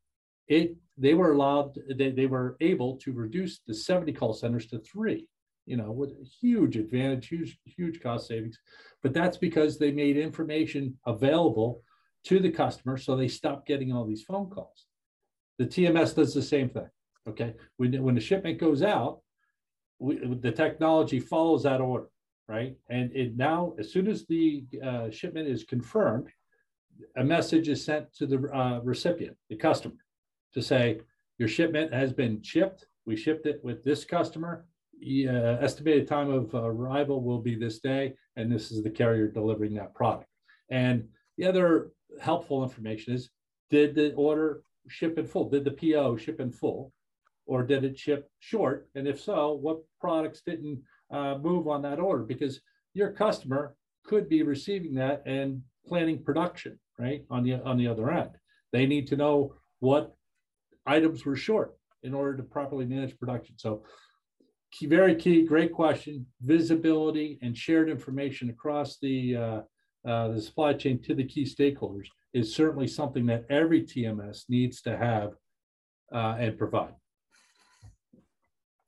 it 0.49 0.77
they 0.99 1.15
were 1.15 1.33
allowed 1.33 1.79
they, 1.97 2.11
they 2.11 2.27
were 2.27 2.57
able 2.61 2.97
to 2.97 3.13
reduce 3.13 3.61
the 3.67 3.75
70 3.75 4.13
call 4.13 4.33
centers 4.33 4.67
to 4.67 4.79
three 4.79 5.27
you 5.67 5.77
know 5.77 5.91
with 5.91 6.13
huge 6.41 6.77
advantage 6.77 7.29
huge 7.29 7.59
huge 7.65 8.01
cost 8.01 8.29
savings. 8.29 8.59
But 9.03 9.13
that's 9.13 9.37
because 9.37 9.79
they 9.79 9.93
made 9.93 10.17
information 10.17 10.99
available 11.07 11.83
to 12.25 12.41
the 12.41 12.51
customer 12.51 12.97
so 12.97 13.17
they 13.17 13.29
stopped 13.29 13.67
getting 13.67 13.93
all 13.93 14.05
these 14.05 14.23
phone 14.23 14.51
calls. 14.51 14.87
The 15.59 15.67
tms 15.67 16.15
does 16.15 16.35
the 16.35 16.43
same 16.43 16.71
thing 16.71 16.89
okay? 17.29 17.55
When, 17.77 18.03
when 18.03 18.15
the 18.15 18.21
shipment 18.21 18.59
goes 18.59 18.83
out 18.83 19.21
we, 19.99 20.19
the 20.41 20.53
technology 20.53 21.21
follows 21.21 21.65
that 21.65 21.81
order 21.81 22.09
right? 22.49 22.77
And 22.89 23.11
it 23.15 23.37
now 23.37 23.75
as 23.79 23.93
soon 23.93 24.07
as 24.07 24.25
the 24.27 24.65
uh, 24.85 25.11
shipment 25.11 25.49
is 25.49 25.65
confirmed 25.65 26.29
a 27.17 27.25
message 27.25 27.69
is 27.69 27.85
sent 27.85 28.15
to 28.15 28.27
the 28.27 28.39
uh, 28.51 28.81
recipient 28.83 29.37
the 29.51 29.57
customer 29.57 29.97
to 30.57 30.63
say 30.63 31.01
your 31.39 31.49
shipment 31.49 31.93
has 31.93 32.13
been 32.13 32.43
shipped. 32.43 32.87
We 33.05 33.15
shipped 33.15 33.47
it 33.47 33.61
with 33.63 33.85
this 33.85 34.05
customer. 34.05 34.65
Uh, 34.97 35.59
estimated 35.61 36.09
time 36.09 36.31
of 36.31 36.55
arrival 36.55 37.23
will 37.23 37.41
be 37.41 37.55
this 37.55 37.79
day, 37.79 38.15
and 38.37 38.51
this 38.51 38.73
is 38.73 38.83
the 38.83 38.91
carrier 38.91 39.29
delivering 39.29 39.75
that 39.75 39.95
product. 39.95 40.31
And 40.71 41.07
the 41.37 41.47
other 41.47 41.93
helpful 42.21 42.63
information 42.63 43.15
is 43.15 43.29
did 43.71 43.95
the 43.95 44.15
order 44.15 44.63
ship 44.89 45.19
in 45.19 45.27
full? 45.27 45.51
Did 45.51 45.65
the 45.65 45.73
PO 45.73 46.17
ship 46.17 46.41
in 46.41 46.51
full? 46.51 46.93
Or 47.45 47.63
did 47.63 47.85
it 47.85 47.99
ship 47.99 48.31
short? 48.41 48.89
And 48.95 49.07
if 49.07 49.21
so, 49.21 49.53
what 49.53 49.83
products 50.01 50.41
didn't 50.41 50.83
uh, 51.13 51.37
move 51.39 51.69
on 51.69 51.83
that 51.83 52.01
order? 52.01 52.25
Because 52.25 52.61
your 52.95 53.13
customer 53.13 53.77
could 54.05 54.29
be 54.29 54.43
receiving 54.43 54.95
that 54.95 55.23
and 55.27 55.63
planning 55.87 56.23
production, 56.23 56.79
right? 56.99 57.25
On 57.31 57.45
the 57.45 57.55
on 57.63 57.77
the 57.77 57.87
other 57.87 58.11
end. 58.11 58.31
They 58.73 58.87
need 58.87 59.07
to 59.09 59.17
know 59.17 59.55
what 59.81 60.16
items 60.87 61.25
were 61.25 61.37
short 61.37 61.77
in 62.03 62.15
order 62.15 62.37
to 62.37 62.43
properly 62.43 62.87
manage 62.87 63.19
production. 63.19 63.57
So 63.59 63.83
key, 64.73 64.87
very 64.87 65.15
key, 65.15 65.45
great 65.45 65.73
question. 65.73 66.27
Visibility 66.41 67.39
and 67.43 67.57
shared 67.57 67.89
information 67.89 68.51
across 68.51 68.99
the, 68.99 69.37
uh, 69.37 69.61
uh, 70.09 70.29
the 70.29 70.41
supply 70.41 70.73
chain 70.73 71.03
to 71.03 71.15
the 71.15 71.25
key 71.25 71.45
stakeholders 71.45 72.07
is 72.33 72.55
certainly 72.55 72.87
something 72.87 73.27
that 73.27 73.45
every 73.51 73.83
TMS 73.83 74.45
needs 74.49 74.83
to 74.83 74.97
have 74.97 75.33
uh, 76.15 76.37
and 76.39 76.57
provide. 76.57 76.95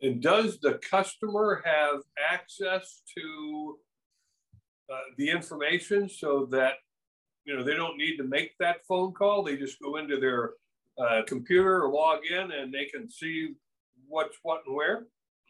And 0.01 0.23
does 0.23 0.59
the 0.61 0.75
customer 0.91 1.61
have 1.65 2.01
access 2.31 3.03
to 3.17 3.79
uh, 4.93 4.97
the 5.17 5.29
information 5.29 6.09
so 6.09 6.47
that 6.53 6.75
you 7.45 7.57
know 7.57 7.65
they 7.65 7.75
don't 7.75 7.97
need 7.97 8.17
to 8.19 8.25
make 8.25 8.53
that 8.61 8.87
phone 8.87 9.13
call? 9.13 9.43
They 9.43 9.57
just 9.57 9.81
go 9.81 9.97
into 9.97 10.21
their 10.21 10.53
computer 11.27 11.85
or 11.85 11.93
log 11.93 12.21
in 12.27 12.53
and 12.53 12.73
they 12.73 12.87
can 12.87 13.09
see 13.09 13.55
what's 14.09 14.39
what 14.43 14.63
and 14.67 14.75
where? 14.75 15.07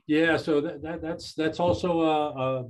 Yeah, 0.07 0.37
so 0.39 0.61
that, 0.63 0.83
that 0.83 1.03
that's 1.03 1.35
that's 1.35 1.61
also 1.61 2.01
a, 2.01 2.31
a, 2.31 2.65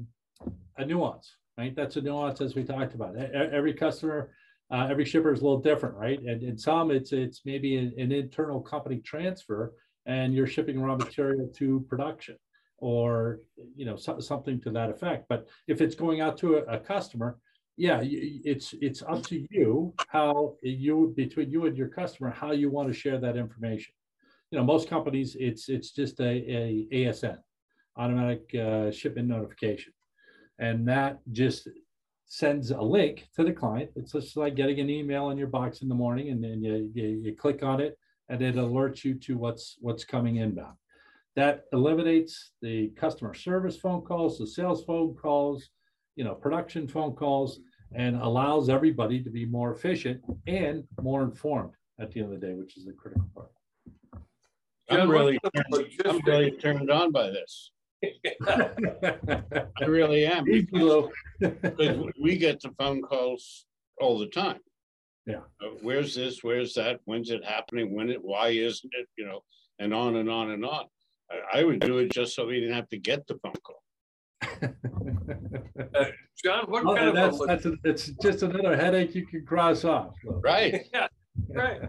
a, 0.78 0.84
nuance, 0.84 1.36
right? 1.56 1.74
That's 1.74 1.96
a 1.96 2.00
nuance 2.00 2.40
as 2.40 2.56
we 2.56 2.64
talked 2.64 2.94
about. 2.94 3.16
Every 3.16 3.72
customer, 3.72 4.32
uh, 4.72 4.88
every 4.90 5.04
shipper 5.04 5.32
is 5.32 5.40
a 5.40 5.44
little 5.44 5.60
different, 5.60 5.94
right? 5.94 6.20
And 6.20 6.42
in 6.42 6.58
some, 6.58 6.90
it's 6.90 7.12
it's 7.12 7.42
maybe 7.44 7.76
an, 7.76 7.94
an 7.96 8.10
internal 8.10 8.60
company 8.60 8.98
transfer, 8.98 9.72
and 10.06 10.34
you're 10.34 10.48
shipping 10.48 10.80
raw 10.80 10.96
material 10.96 11.48
to 11.58 11.86
production, 11.88 12.36
or 12.78 13.38
you 13.76 13.86
know 13.86 13.94
so, 13.94 14.18
something 14.18 14.60
to 14.62 14.70
that 14.72 14.90
effect. 14.90 15.26
But 15.28 15.46
if 15.68 15.80
it's 15.80 15.94
going 15.94 16.20
out 16.20 16.38
to 16.38 16.56
a, 16.56 16.62
a 16.64 16.78
customer, 16.80 17.38
yeah, 17.78 18.00
it's 18.02 18.74
it's 18.80 19.02
up 19.02 19.22
to 19.28 19.46
you 19.50 19.94
how 20.08 20.56
you 20.62 21.14
between 21.16 21.48
you 21.48 21.66
and 21.66 21.76
your 21.76 21.86
customer 21.86 22.28
how 22.28 22.50
you 22.50 22.70
want 22.70 22.88
to 22.88 22.94
share 22.94 23.18
that 23.18 23.36
information. 23.36 23.94
You 24.50 24.58
know, 24.58 24.64
most 24.64 24.88
companies 24.88 25.36
it's 25.38 25.68
it's 25.68 25.92
just 25.92 26.18
a, 26.18 26.24
a 26.28 26.88
ASN, 26.92 27.38
automatic 27.96 28.52
uh, 28.52 28.90
shipment 28.90 29.28
notification, 29.28 29.92
and 30.58 30.88
that 30.88 31.20
just 31.30 31.68
sends 32.26 32.72
a 32.72 32.82
link 32.82 33.28
to 33.36 33.44
the 33.44 33.52
client. 33.52 33.90
It's 33.94 34.10
just 34.10 34.36
like 34.36 34.56
getting 34.56 34.80
an 34.80 34.90
email 34.90 35.30
in 35.30 35.38
your 35.38 35.46
box 35.46 35.80
in 35.80 35.88
the 35.88 35.94
morning, 35.94 36.30
and 36.30 36.42
then 36.42 36.60
you, 36.64 36.90
you, 36.92 37.20
you 37.22 37.36
click 37.36 37.62
on 37.62 37.80
it, 37.80 37.96
and 38.28 38.42
it 38.42 38.56
alerts 38.56 39.04
you 39.04 39.14
to 39.14 39.38
what's 39.38 39.76
what's 39.80 40.04
coming 40.04 40.36
inbound. 40.36 40.74
That 41.36 41.66
eliminates 41.72 42.50
the 42.60 42.88
customer 42.96 43.34
service 43.34 43.76
phone 43.76 44.02
calls, 44.02 44.36
the 44.36 44.48
sales 44.48 44.84
phone 44.84 45.14
calls, 45.14 45.70
you 46.16 46.24
know, 46.24 46.34
production 46.34 46.88
phone 46.88 47.14
calls, 47.14 47.60
and 47.94 48.16
allows 48.16 48.68
everybody 48.68 49.22
to 49.22 49.30
be 49.30 49.44
more 49.46 49.72
efficient 49.72 50.22
and 50.46 50.84
more 51.00 51.22
informed 51.22 51.72
at 51.98 52.10
the 52.10 52.20
end 52.20 52.32
of 52.32 52.40
the 52.40 52.46
day, 52.46 52.54
which 52.54 52.76
is 52.76 52.84
the 52.84 52.92
critical 52.92 53.28
part. 53.34 53.50
I'm 54.90 55.10
really, 55.10 55.38
I'm 56.04 56.20
really 56.24 56.50
turned 56.52 56.90
on 56.90 57.12
by 57.12 57.30
this. 57.30 57.72
I 58.48 59.84
really 59.86 60.24
am. 60.24 60.44
Because, 60.44 61.08
because 61.40 62.06
we 62.20 62.38
get 62.38 62.60
the 62.60 62.70
phone 62.78 63.02
calls 63.02 63.66
all 64.00 64.18
the 64.18 64.28
time. 64.28 64.60
Yeah. 65.26 65.40
Uh, 65.62 65.74
where's 65.82 66.14
this? 66.14 66.42
Where's 66.42 66.72
that? 66.74 67.00
When's 67.04 67.30
it 67.30 67.44
happening? 67.44 67.94
When 67.94 68.08
it? 68.08 68.20
Why 68.22 68.48
isn't 68.48 68.92
it? 68.98 69.08
You 69.18 69.26
know, 69.26 69.40
and 69.78 69.92
on 69.92 70.16
and 70.16 70.30
on 70.30 70.52
and 70.52 70.64
on. 70.64 70.86
I, 71.30 71.60
I 71.60 71.64
would 71.64 71.80
do 71.80 71.98
it 71.98 72.10
just 72.10 72.34
so 72.34 72.46
we 72.46 72.60
didn't 72.60 72.74
have 72.74 72.88
to 72.90 72.98
get 72.98 73.26
the 73.26 73.38
phone 73.42 73.52
call. 73.62 73.82
uh, 75.94 76.04
John, 76.42 76.64
what 76.68 76.84
well, 76.84 76.96
kind 76.96 77.16
that's, 77.16 77.40
of 77.40 77.46
that's 77.48 77.66
a, 77.66 77.74
it's 77.84 78.06
just 78.22 78.42
another 78.42 78.76
headache 78.76 79.14
you 79.14 79.26
can 79.26 79.44
cross 79.44 79.84
off. 79.84 80.14
Right. 80.24 80.86
yeah. 80.94 81.08
Right. 81.50 81.80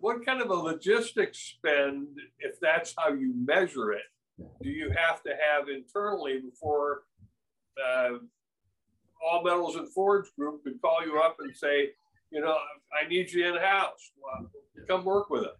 what 0.00 0.24
kind 0.24 0.40
of 0.40 0.50
a 0.50 0.54
logistics 0.54 1.38
spend, 1.38 2.08
if 2.40 2.58
that's 2.60 2.94
how 2.96 3.12
you 3.12 3.34
measure 3.36 3.92
it, 3.92 4.02
do 4.62 4.70
you 4.70 4.90
have 4.90 5.22
to 5.22 5.30
have 5.30 5.68
internally 5.68 6.40
before 6.40 7.02
uh, 7.82 8.18
All 9.24 9.42
Metals 9.44 9.76
and 9.76 9.88
Forge 9.92 10.26
Group 10.36 10.64
could 10.64 10.80
call 10.80 11.04
you 11.04 11.20
up 11.20 11.36
and 11.40 11.54
say, 11.54 11.90
you 12.30 12.40
know, 12.40 12.56
I 12.92 13.08
need 13.08 13.32
you 13.32 13.46
in 13.46 13.60
house. 13.60 14.12
Well, 14.16 14.50
come 14.86 15.04
work 15.04 15.30
with 15.30 15.44
us. 15.44 15.56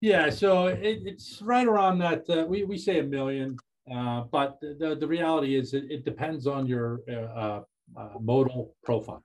Yeah, 0.00 0.30
so 0.30 0.66
it, 0.66 1.00
it's 1.04 1.40
right 1.42 1.66
around 1.66 1.98
that. 1.98 2.28
Uh, 2.28 2.44
we 2.46 2.64
we 2.64 2.76
say 2.78 2.98
a 2.98 3.02
million, 3.02 3.56
uh, 3.94 4.24
but 4.32 4.58
the, 4.60 4.96
the 4.98 5.06
reality 5.06 5.56
is 5.56 5.74
it, 5.74 5.84
it 5.90 6.04
depends 6.04 6.46
on 6.46 6.66
your 6.66 7.00
uh, 7.10 7.60
uh 7.96 8.08
modal 8.20 8.74
profile. 8.82 9.24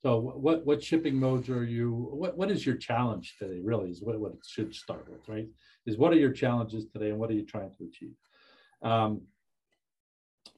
So 0.00 0.18
what 0.18 0.64
what 0.64 0.82
shipping 0.82 1.16
modes 1.16 1.48
are 1.48 1.64
you? 1.64 1.92
What 1.92 2.36
what 2.36 2.50
is 2.50 2.64
your 2.64 2.76
challenge 2.76 3.36
today? 3.38 3.60
Really 3.62 3.90
is 3.90 4.00
what 4.00 4.18
what 4.18 4.32
it 4.32 4.38
should 4.46 4.74
start 4.74 5.06
with, 5.10 5.28
right? 5.28 5.46
Is 5.86 5.98
what 5.98 6.12
are 6.12 6.16
your 6.16 6.30
challenges 6.30 6.86
today, 6.86 7.10
and 7.10 7.18
what 7.18 7.30
are 7.30 7.34
you 7.34 7.44
trying 7.44 7.72
to 7.76 7.84
achieve? 7.84 8.14
Um, 8.82 9.22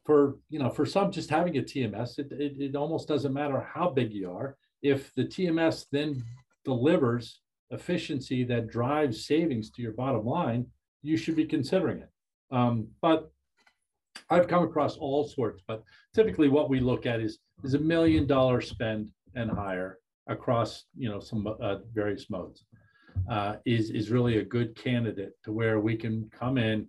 for 0.05 0.37
you 0.51 0.59
know, 0.59 0.69
for 0.69 0.85
some, 0.85 1.11
just 1.11 1.31
having 1.31 1.57
a 1.57 1.63
TMS, 1.63 2.19
it, 2.19 2.33
it, 2.33 2.61
it 2.61 2.77
almost 2.77 3.09
doesn't 3.09 3.33
matter 3.33 3.67
how 3.73 3.89
big 3.89 4.13
you 4.13 4.31
are. 4.31 4.57
If 4.83 5.15
the 5.15 5.25
TMS 5.25 5.87
then 5.91 6.23
delivers 6.65 7.41
efficiency 7.71 8.45
that 8.45 8.69
drives 8.69 9.27
savings 9.27 9.71
to 9.71 9.83
your 9.83 9.93
bottom 9.93 10.27
line, 10.27 10.67
you 11.03 11.17
should 11.17 11.37
be 11.37 11.47
considering 11.47 11.99
it. 11.99 12.11
Um, 12.51 12.89
but 13.01 13.31
I've 14.31 14.47
come 14.49 14.63
across 14.63 14.97
all 14.97 15.27
sorts, 15.27 15.63
but 15.67 15.83
typically 16.15 16.49
what 16.49 16.71
we 16.71 16.81
look 16.81 17.07
at 17.07 17.21
is 17.21 17.39
is 17.65 17.75
a 17.75 17.79
million 17.79 18.27
dollar 18.27 18.61
spend 18.61 19.09
and 19.35 19.51
higher 19.51 19.99
across 20.29 20.85
you 20.97 21.09
know 21.09 21.21
some 21.21 21.47
uh, 21.47 21.79
various 21.93 22.31
modes 22.31 22.65
uh, 23.29 23.57
is 23.65 23.91
is 23.91 24.11
really 24.11 24.39
a 24.39 24.45
good 24.45 24.77
candidate 24.77 25.33
to 25.45 25.53
where 25.53 25.81
we 25.81 25.97
can 25.97 26.31
come 26.33 26.59
in 26.59 26.87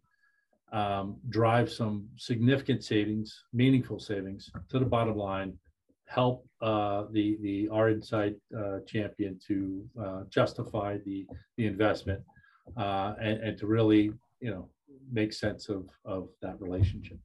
um, 0.71 1.17
drive 1.29 1.69
some 1.69 2.07
significant 2.15 2.83
savings, 2.83 3.43
meaningful 3.53 3.99
savings 3.99 4.49
to 4.69 4.79
the 4.79 4.85
bottom 4.85 5.17
line, 5.17 5.57
help 6.05 6.47
uh, 6.61 7.05
the 7.11 7.37
the 7.41 7.67
our 7.69 7.89
insight 7.89 8.35
uh, 8.57 8.79
champion 8.87 9.39
to 9.47 9.83
uh, 10.01 10.21
justify 10.29 10.97
the 11.05 11.25
the 11.57 11.65
investment 11.65 12.21
uh, 12.77 13.15
and, 13.21 13.43
and 13.43 13.57
to 13.57 13.67
really 13.67 14.11
you 14.39 14.51
know 14.51 14.69
make 15.11 15.33
sense 15.33 15.69
of 15.69 15.89
of 16.05 16.29
that 16.41 16.59
relationship. 16.61 17.19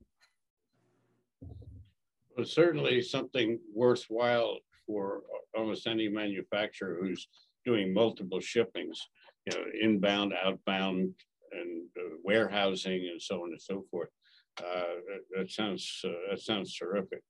Well, 2.37 2.45
certainly 2.45 3.01
something 3.01 3.59
worthwhile 3.75 4.59
for 4.87 5.23
almost 5.57 5.87
any 5.87 6.09
manufacturer 6.09 6.99
who's 7.01 7.29
doing 7.65 7.95
multiple 7.95 8.41
shippings, 8.41 9.01
you 9.47 9.59
know, 9.59 9.65
inbound, 9.81 10.35
outbound, 10.45 11.15
and 11.53 11.89
uh, 11.97 12.17
warehousing 12.23 13.09
and 13.11 13.21
so 13.21 13.43
on 13.43 13.53
and 13.53 13.63
so 13.63 13.87
forth. 13.91 14.11
Uh, 14.59 15.01
that, 15.35 15.51
sounds 15.51 16.03
uh, 16.05 16.11
that 16.31 16.41
sounds 16.41 16.77
terrific. 16.77 17.23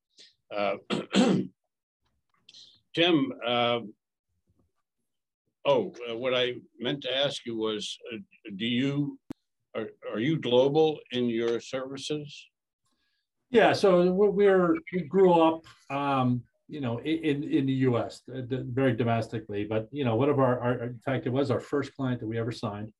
Uh, 0.55 0.77
Tim, 2.95 3.33
um, 3.47 3.95
oh, 5.65 5.93
uh, 6.11 6.17
what 6.17 6.35
I 6.35 6.55
meant 6.81 7.03
to 7.03 7.17
ask 7.17 7.47
you 7.47 7.57
was, 7.57 7.97
uh, 8.13 8.17
do 8.57 8.67
you 8.67 9.19
are, 9.77 9.89
are 10.13 10.21
you 10.21 10.39
global 10.39 10.99
in 11.13 11.29
your 11.29 11.61
services? 11.61 12.49
Yeah, 13.51 13.73
so 13.73 14.11
we're 14.11 14.75
we 14.93 15.01
grew 15.03 15.33
up, 15.33 15.65
um, 15.91 16.43
you 16.69 16.81
know, 16.81 16.99
in 17.01 17.45
in 17.45 17.67
the 17.67 17.73
U.S. 17.91 18.23
very 18.27 18.95
domestically, 18.95 19.65
but 19.65 19.89
you 19.93 20.05
know, 20.05 20.17
one 20.17 20.29
of 20.29 20.39
our, 20.39 20.59
our 20.61 20.83
in 20.85 20.99
fact, 20.99 21.27
it 21.27 21.33
was 21.33 21.51
our 21.51 21.61
first 21.61 21.95
client 21.95 22.21
that 22.21 22.27
we 22.27 22.39
ever 22.39 22.53
signed 22.53 22.93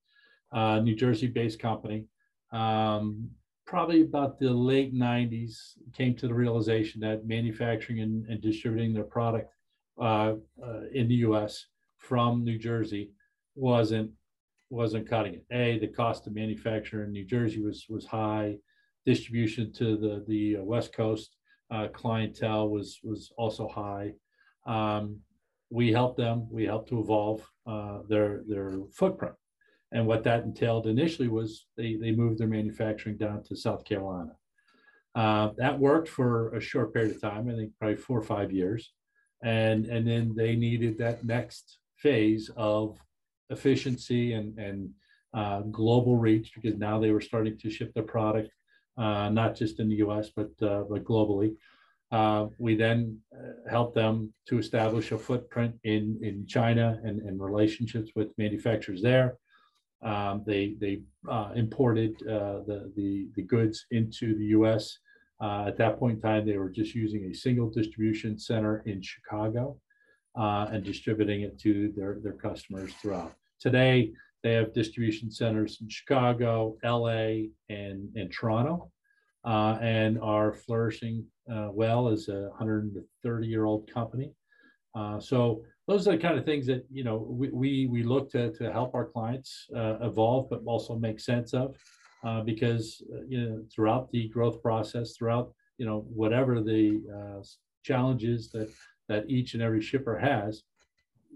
uh, 0.53 0.79
New 0.81 0.95
Jersey-based 0.95 1.59
company. 1.59 2.05
Um, 2.53 3.31
probably 3.67 4.03
about 4.03 4.39
the 4.39 4.51
late 4.51 4.95
90s, 4.95 5.73
came 5.93 6.15
to 6.15 6.29
the 6.29 6.35
realization 6.35 7.01
that 7.01 7.27
manufacturing 7.27 8.01
and, 8.01 8.25
and 8.27 8.41
distributing 8.41 8.95
their 8.95 9.05
product 9.05 9.53
uh, 10.01 10.35
uh, 10.63 10.81
in 10.93 11.09
the 11.09 11.17
U.S. 11.27 11.67
from 11.99 12.45
New 12.45 12.59
Jersey 12.59 13.11
wasn't 13.55 14.11
wasn't 14.71 15.09
cutting 15.09 15.35
it. 15.35 15.45
A, 15.51 15.79
the 15.79 15.87
cost 15.87 16.27
of 16.27 16.35
manufacture 16.35 17.05
in 17.05 17.13
New 17.13 17.25
Jersey 17.25 17.61
was 17.61 17.87
was 17.89 18.07
high. 18.07 18.59
Distribution 19.07 19.73
to 19.75 19.97
the 19.97 20.25
the 20.29 20.57
West 20.59 20.93
Coast 20.93 21.37
uh, 21.71 21.89
clientele 21.93 22.69
was 22.69 22.99
was 23.03 23.33
also 23.39 23.69
high. 23.69 24.13
Um, 24.67 25.21
we 25.71 25.93
helped 25.93 26.17
them. 26.17 26.49
We 26.51 26.65
helped 26.65 26.89
to 26.91 27.01
evolve 27.01 27.49
uh, 27.67 28.01
their 28.09 28.43
their 28.49 28.79
footprint. 28.93 29.35
And 29.93 30.07
what 30.07 30.25
that 30.25 30.45
entailed 30.45 30.87
initially 30.87 31.29
was 31.29 31.67
they, 31.77 31.95
they 31.95 32.13
moved 32.13 32.39
their 32.39 32.49
manufacturing 32.49 33.17
down 33.17 33.43
to 33.45 33.57
South 33.57 33.85
Carolina. 33.85 34.33
Uh, 35.15 35.51
that 35.57 35.79
worked 35.79 36.09
for 36.09 36.55
a 36.55 36.61
short 36.61 36.93
period 36.93 37.15
of 37.15 37.23
time, 37.23 37.49
I 37.49 37.55
think 37.55 37.73
probably 37.79 37.97
four 37.97 38.19
or 38.19 38.25
five 38.25 38.53
years. 38.53 38.93
And, 39.43 39.87
and 39.87 40.07
then 40.07 40.35
they 40.37 40.57
needed 40.57 40.99
that 40.99 41.25
next 41.25 41.79
phase 41.97 42.51
of 42.57 42.99
efficiency 43.49 44.33
and, 44.35 44.59
and 44.59 44.91
uh, 45.33 45.61
global 45.61 46.17
reach 46.17 46.53
because 46.55 46.79
now 46.79 46.99
they 46.99 47.13
were 47.13 47.21
starting 47.21 47.57
to 47.59 47.71
ship 47.71 47.95
their 47.95 48.03
product, 48.03 48.51
uh, 48.51 48.56
not 48.97 49.55
just 49.55 49.81
in 49.81 49.89
the 49.89 49.97
US, 49.97 50.31
but, 50.35 50.51
uh, 50.63 50.85
but 50.89 51.05
globally. 51.05 51.57
Uh, 52.13 52.47
we 52.59 52.77
then 52.77 53.19
uh, 53.35 53.69
helped 53.69 53.95
them 53.95 54.33
to 54.47 54.59
establish 54.59 55.11
a 55.11 55.19
footprint 55.19 55.75
in, 55.85 56.19
in 56.23 56.47
China 56.47 57.01
and, 57.03 57.21
and 57.23 57.41
relationships 57.41 58.13
with 58.15 58.29
manufacturers 58.39 59.03
there. 59.03 59.37
Um, 60.03 60.45
they 60.47 60.77
they 60.79 61.01
uh, 61.29 61.53
imported 61.57 62.15
uh, 62.23 62.61
the, 62.67 62.93
the, 62.97 63.29
the 63.35 63.43
goods 63.43 63.87
into 63.91 64.37
the 64.37 64.45
U.S. 64.47 64.99
Uh, 65.41 65.65
at 65.67 65.77
that 65.79 65.99
point 65.99 66.17
in 66.17 66.21
time, 66.23 66.47
they 66.47 66.59
were 66.59 66.71
just 66.71 66.95
using 66.95 67.25
a 67.25 67.35
single 67.35 67.71
distribution 67.71 68.39
center 68.39 68.83
in 68.87 69.03
Chicago 69.03 69.77
uh, 70.39 70.69
and 70.71 70.85
distributing 70.85 71.43
it 71.43 71.59
to 71.61 71.93
their, 71.97 72.19
their 72.23 72.35
customers 72.35 72.93
throughout. 73.01 73.33
Today, 73.59 74.13
they 74.47 74.53
have 74.53 74.73
distribution 74.73 75.29
centers 75.29 75.79
in 75.81 75.89
Chicago, 75.89 76.77
L.A., 76.85 77.51
and, 77.69 78.09
and 78.15 78.33
Toronto, 78.33 78.93
uh, 79.45 79.77
and 79.81 80.21
are 80.21 80.53
flourishing 80.53 81.25
uh, 81.53 81.71
well 81.73 82.09
as 82.09 82.29
a 82.29 82.51
130-year-old 82.61 83.91
company. 83.93 84.33
so 85.19 85.63
those 85.89 86.09
are 86.09 86.13
the 86.13 86.19
kind 86.19 86.39
of 86.39 86.45
things 86.45 86.67
that 86.67 86.85
you 86.91 87.05
know 87.05 87.17
we 87.17 87.49
we, 87.49 87.87
we 87.87 88.03
look 88.03 88.31
to, 88.31 88.53
to 88.53 88.73
help 88.73 88.95
our 88.95 89.07
clients 89.07 89.67
uh, 89.75 89.97
evolve 90.01 90.49
but 90.51 90.61
also 90.67 90.97
make 90.97 91.21
sense 91.21 91.55
of 91.55 91.77
uh, 92.25 92.41
because 92.43 93.03
uh, 93.15 93.23
you 93.29 93.41
know 93.41 93.63
throughout 93.73 94.11
the 94.11 94.29
growth 94.29 94.63
process 94.63 95.17
throughout 95.17 95.53
you 95.79 95.87
know 95.87 96.05
whatever 96.23 96.61
the 96.61 97.03
uh, 97.17 97.43
challenges 97.85 98.51
that 98.51 98.71
that 99.09 99.25
each 99.29 99.55
and 99.55 99.63
every 99.63 99.81
shipper 99.81 100.19
has 100.19 100.63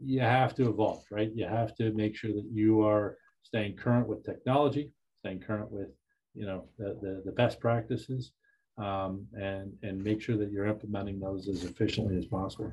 you 0.05 0.21
have 0.21 0.55
to 0.55 0.69
evolve 0.69 1.03
right 1.11 1.31
you 1.35 1.47
have 1.47 1.75
to 1.75 1.93
make 1.93 2.17
sure 2.17 2.33
that 2.33 2.49
you 2.53 2.83
are 2.83 3.17
staying 3.43 3.77
current 3.77 4.07
with 4.07 4.25
technology 4.25 4.91
staying 5.21 5.41
current 5.41 5.71
with 5.71 5.89
you 6.35 6.47
know 6.47 6.69
the, 6.79 6.99
the, 7.03 7.23
the 7.25 7.33
best 7.33 7.61
practices 7.61 8.33
um, 8.79 9.27
and 9.35 9.73
and 9.83 10.03
make 10.03 10.23
sure 10.23 10.37
that 10.37 10.51
you're 10.51 10.67
implementing 10.67 11.19
those 11.21 11.49
as 11.49 11.65
efficiently 11.65 12.17
as 12.17 12.27
possible 12.27 12.73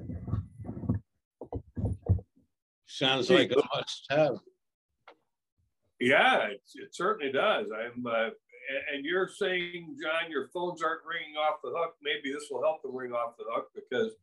Sounds 2.98 3.30
like 3.30 3.52
a 3.52 3.62
must 3.76 4.08
have. 4.10 4.38
Yeah, 6.00 6.48
it, 6.48 6.62
it 6.76 6.96
certainly 6.96 7.32
does. 7.32 7.68
I'm, 7.72 8.06
uh, 8.08 8.30
and 8.94 9.04
you're 9.06 9.28
saying, 9.28 9.98
John, 10.02 10.32
your 10.32 10.48
phones 10.48 10.82
aren't 10.82 11.02
ringing 11.06 11.36
off 11.36 11.60
the 11.64 11.70
hook. 11.76 11.96
Maybe 12.02 12.34
this 12.34 12.48
will 12.50 12.64
help 12.64 12.82
them 12.82 12.96
ring 12.96 13.12
off 13.12 13.38
the 13.38 13.46
hook 13.50 13.68
because 13.76 14.14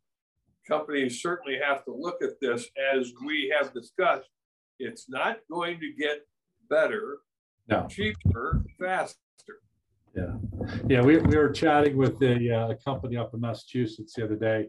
companies 0.66 1.20
certainly 1.20 1.59
have 1.62 1.85
to 1.85 1.92
look 1.92 2.22
at 2.22 2.40
this 2.40 2.68
as 2.92 3.12
we 3.24 3.53
have 3.57 3.72
discussed. 3.72 4.29
It's 4.79 5.09
not 5.09 5.38
going 5.50 5.81
to 5.81 5.92
get 5.92 6.20
better, 6.68 7.18
no. 7.68 7.87
cheaper, 7.88 8.64
faster. 8.79 9.18
Yeah, 10.14 10.35
yeah. 10.88 11.03
We, 11.03 11.18
we 11.18 11.37
were 11.37 11.50
chatting 11.50 11.96
with 11.96 12.20
a, 12.22 12.50
uh, 12.50 12.74
company 12.85 13.16
up 13.16 13.35
in 13.35 13.40
Massachusetts 13.40 14.14
the 14.14 14.24
other 14.24 14.37
day, 14.37 14.68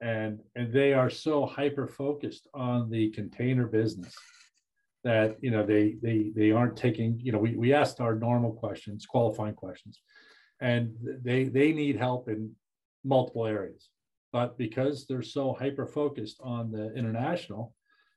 and 0.00 0.40
and 0.56 0.72
they 0.72 0.92
are 0.92 1.10
so 1.10 1.46
hyper 1.46 1.86
focused 1.86 2.48
on 2.54 2.90
the 2.90 3.10
container 3.10 3.66
business 3.66 4.14
that 5.04 5.36
you 5.40 5.50
know 5.50 5.64
they 5.64 5.96
they 6.02 6.30
they 6.34 6.50
aren't 6.50 6.76
taking 6.76 7.18
you 7.20 7.32
know 7.32 7.38
we, 7.38 7.56
we 7.56 7.72
asked 7.72 8.00
our 8.00 8.14
normal 8.14 8.52
questions 8.52 9.06
qualifying 9.06 9.54
questions 9.54 10.00
and 10.60 10.94
they 11.22 11.44
they 11.44 11.72
need 11.72 11.96
help 11.96 12.28
in 12.28 12.50
multiple 13.04 13.46
areas 13.46 13.88
but 14.32 14.56
because 14.58 15.06
they're 15.06 15.22
so 15.22 15.52
hyper 15.52 15.86
focused 15.86 16.38
on 16.42 16.70
the 16.70 16.94
international 16.94 17.74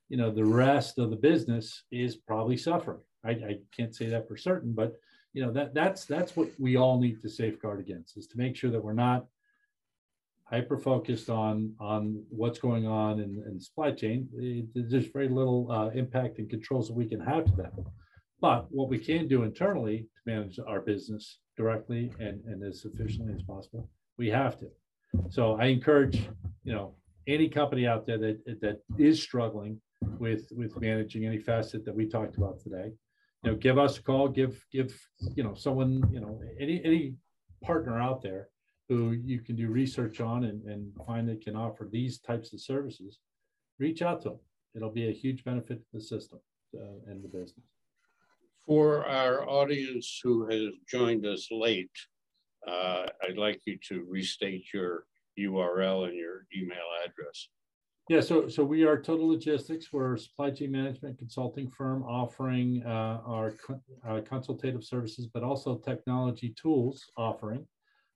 you 0.10 0.17
know 0.17 0.32
the 0.32 0.45
rest 0.45 0.99
of 0.99 1.10
the 1.10 1.15
business 1.15 1.84
is 1.91 2.15
probably 2.15 2.58
suffering. 2.58 2.99
I, 3.26 3.32
I 3.32 3.58
can't 3.76 3.95
say 3.95 4.08
that 4.08 4.28
for 4.28 4.38
certain 4.38 4.73
but 4.73 4.93
you 5.34 5.43
know 5.43 5.52
that 5.54 5.73
that's 5.73 6.06
that's 6.06 6.36
what 6.36 6.49
we 6.60 6.76
all 6.76 6.99
need 6.99 7.21
to 7.21 7.30
safeguard 7.30 7.80
against 7.80 8.17
is 8.17 8.28
to 8.28 8.38
make 8.38 8.56
sure 8.56 8.69
that 8.71 8.84
we're 8.84 8.93
not 8.93 9.26
hyper 10.43 10.78
focused 10.78 11.30
on 11.30 11.73
on 11.80 12.23
what's 12.30 12.60
going 12.60 12.86
on 12.86 13.19
in, 13.21 13.43
in 13.47 13.60
supply 13.60 13.91
chain. 13.91 14.28
There's 14.76 15.08
very 15.08 15.30
little 15.30 15.71
uh, 15.71 15.89
impact 15.89 16.38
and 16.38 16.49
controls 16.49 16.88
that 16.88 16.93
we 16.95 17.08
can 17.08 17.21
have 17.21 17.45
to 17.45 17.52
that 17.58 17.73
but 18.43 18.67
what 18.69 18.89
we 18.89 18.99
can 18.99 19.26
do 19.26 19.43
internally 19.43 19.99
to 19.99 20.32
manage 20.32 20.60
our 20.67 20.82
business 20.82 21.39
directly 21.56 22.12
and, 22.19 22.43
and 22.45 22.62
as 22.62 22.84
efficiently 22.84 23.34
as 23.34 23.41
possible 23.43 23.89
we 24.17 24.30
have 24.30 24.60
to 24.60 24.67
so 25.30 25.54
i 25.56 25.65
encourage 25.65 26.30
you 26.63 26.73
know 26.73 26.95
any 27.28 27.47
company 27.47 27.88
out 27.88 28.06
there 28.06 28.17
that 28.17 28.62
that 28.62 28.82
is 28.97 29.21
struggling 29.21 29.80
with 30.19 30.47
with 30.56 30.80
managing 30.80 31.26
any 31.26 31.38
facet 31.38 31.86
that 31.86 31.95
we 31.95 32.08
talked 32.08 32.38
about 32.38 32.60
today. 32.60 32.91
You 33.43 33.52
know 33.52 33.58
give 33.58 33.78
us 33.78 33.97
a 33.97 34.04
call 34.04 34.28
give 34.28 34.63
give 34.71 34.99
you 35.36 35.43
know 35.43 35.54
someone 35.54 36.04
you 36.12 36.19
know 36.19 36.41
any 36.60 36.84
any 36.84 37.15
partner 37.63 37.99
out 37.99 38.21
there 38.21 38.49
who 38.89 39.12
you 39.12 39.39
can 39.39 39.56
do 39.56 39.69
research 39.69 40.19
on 40.19 40.43
and, 40.43 40.63
and 40.65 40.91
find 41.08 41.28
that 41.30 41.41
can 41.41 41.56
offer 41.56 41.88
these 41.89 42.19
types 42.19 42.52
of 42.54 42.60
services 42.62 43.19
reach 43.80 44.02
out 44.02 44.21
to 44.21 44.30
them 44.30 44.39
it'll 44.76 44.91
be 44.91 45.08
a 45.08 45.13
huge 45.13 45.43
benefit 45.43 45.80
to 45.80 45.88
the 45.93 46.02
system 46.02 46.39
uh, 46.76 47.10
and 47.10 47.23
the 47.23 47.28
business. 47.28 47.65
For 48.65 49.06
our 49.06 49.47
audience 49.47 50.19
who 50.23 50.47
has 50.49 50.73
joined 50.88 51.26
us 51.26 51.49
late 51.52 51.91
uh, 52.67 53.06
i'd 53.23 53.38
like 53.38 53.62
you 53.65 53.78
to 53.78 54.06
restate 54.10 54.65
your 54.73 55.06
url 55.39 56.08
and 56.08 56.15
your 56.15 56.45
email 56.56 56.88
address 57.06 57.47
yeah, 58.10 58.19
so 58.19 58.49
so 58.49 58.65
we 58.65 58.84
are 58.84 58.97
Totalogistix. 58.97 59.86
We're 59.93 60.15
a 60.15 60.19
supply 60.19 60.52
chain 60.52 60.71
management 60.71 61.17
consulting 61.17 61.69
firm 61.69 62.04
offering 62.04 62.84
uh, 62.86 63.21
our 63.26 63.54
uh, 64.06 64.19
consultative 64.28 64.84
services, 64.84 65.28
but 65.34 65.41
also 65.41 65.78
technology 65.78 66.54
tools 66.62 67.06
offering, 67.15 67.65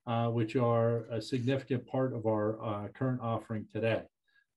uh, 0.05 0.27
which 0.27 0.57
are 0.57 1.05
a 1.09 1.21
significant 1.21 1.87
part 1.87 2.13
of 2.13 2.25
our 2.25 2.61
uh, 2.61 2.87
current 2.89 3.21
offering 3.21 3.65
today. 3.71 4.01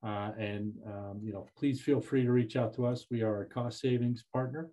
Uh, 0.02 0.30
and 0.38 0.72
um, 0.86 1.20
you 1.22 1.30
know, 1.32 1.46
please 1.58 1.78
feel 1.80 2.00
free 2.00 2.24
to 2.24 2.32
reach 2.32 2.56
out 2.56 2.74
to 2.74 2.86
us. 2.86 3.06
We 3.10 3.22
are 3.22 3.42
a 3.42 3.46
cost 3.46 3.80
savings 3.80 4.24
partner. 4.32 4.70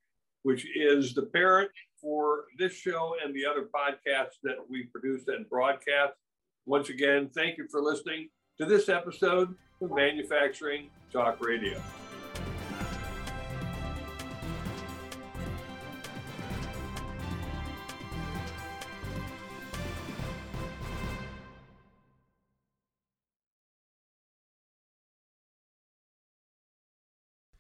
which 0.43 0.67
is 0.77 1.15
the 1.15 1.23
parent 1.23 1.71
for 2.01 2.45
this 2.59 2.73
show 2.73 3.15
and 3.25 3.35
the 3.35 3.45
other 3.45 3.69
podcasts 3.75 4.39
that 4.43 4.57
we 4.69 4.85
produce 4.85 5.29
and 5.29 5.49
broadcast. 5.49 6.15
Once 6.67 6.89
again, 6.89 7.31
thank 7.35 7.59
you 7.59 7.67
for 7.71 7.81
listening 7.81 8.29
to 8.59 8.67
this 8.67 8.89
episode 8.89 9.55
of 9.81 9.91
Manufacturing 9.91 10.91
Talk 11.13 11.45
Radio. 11.45 11.81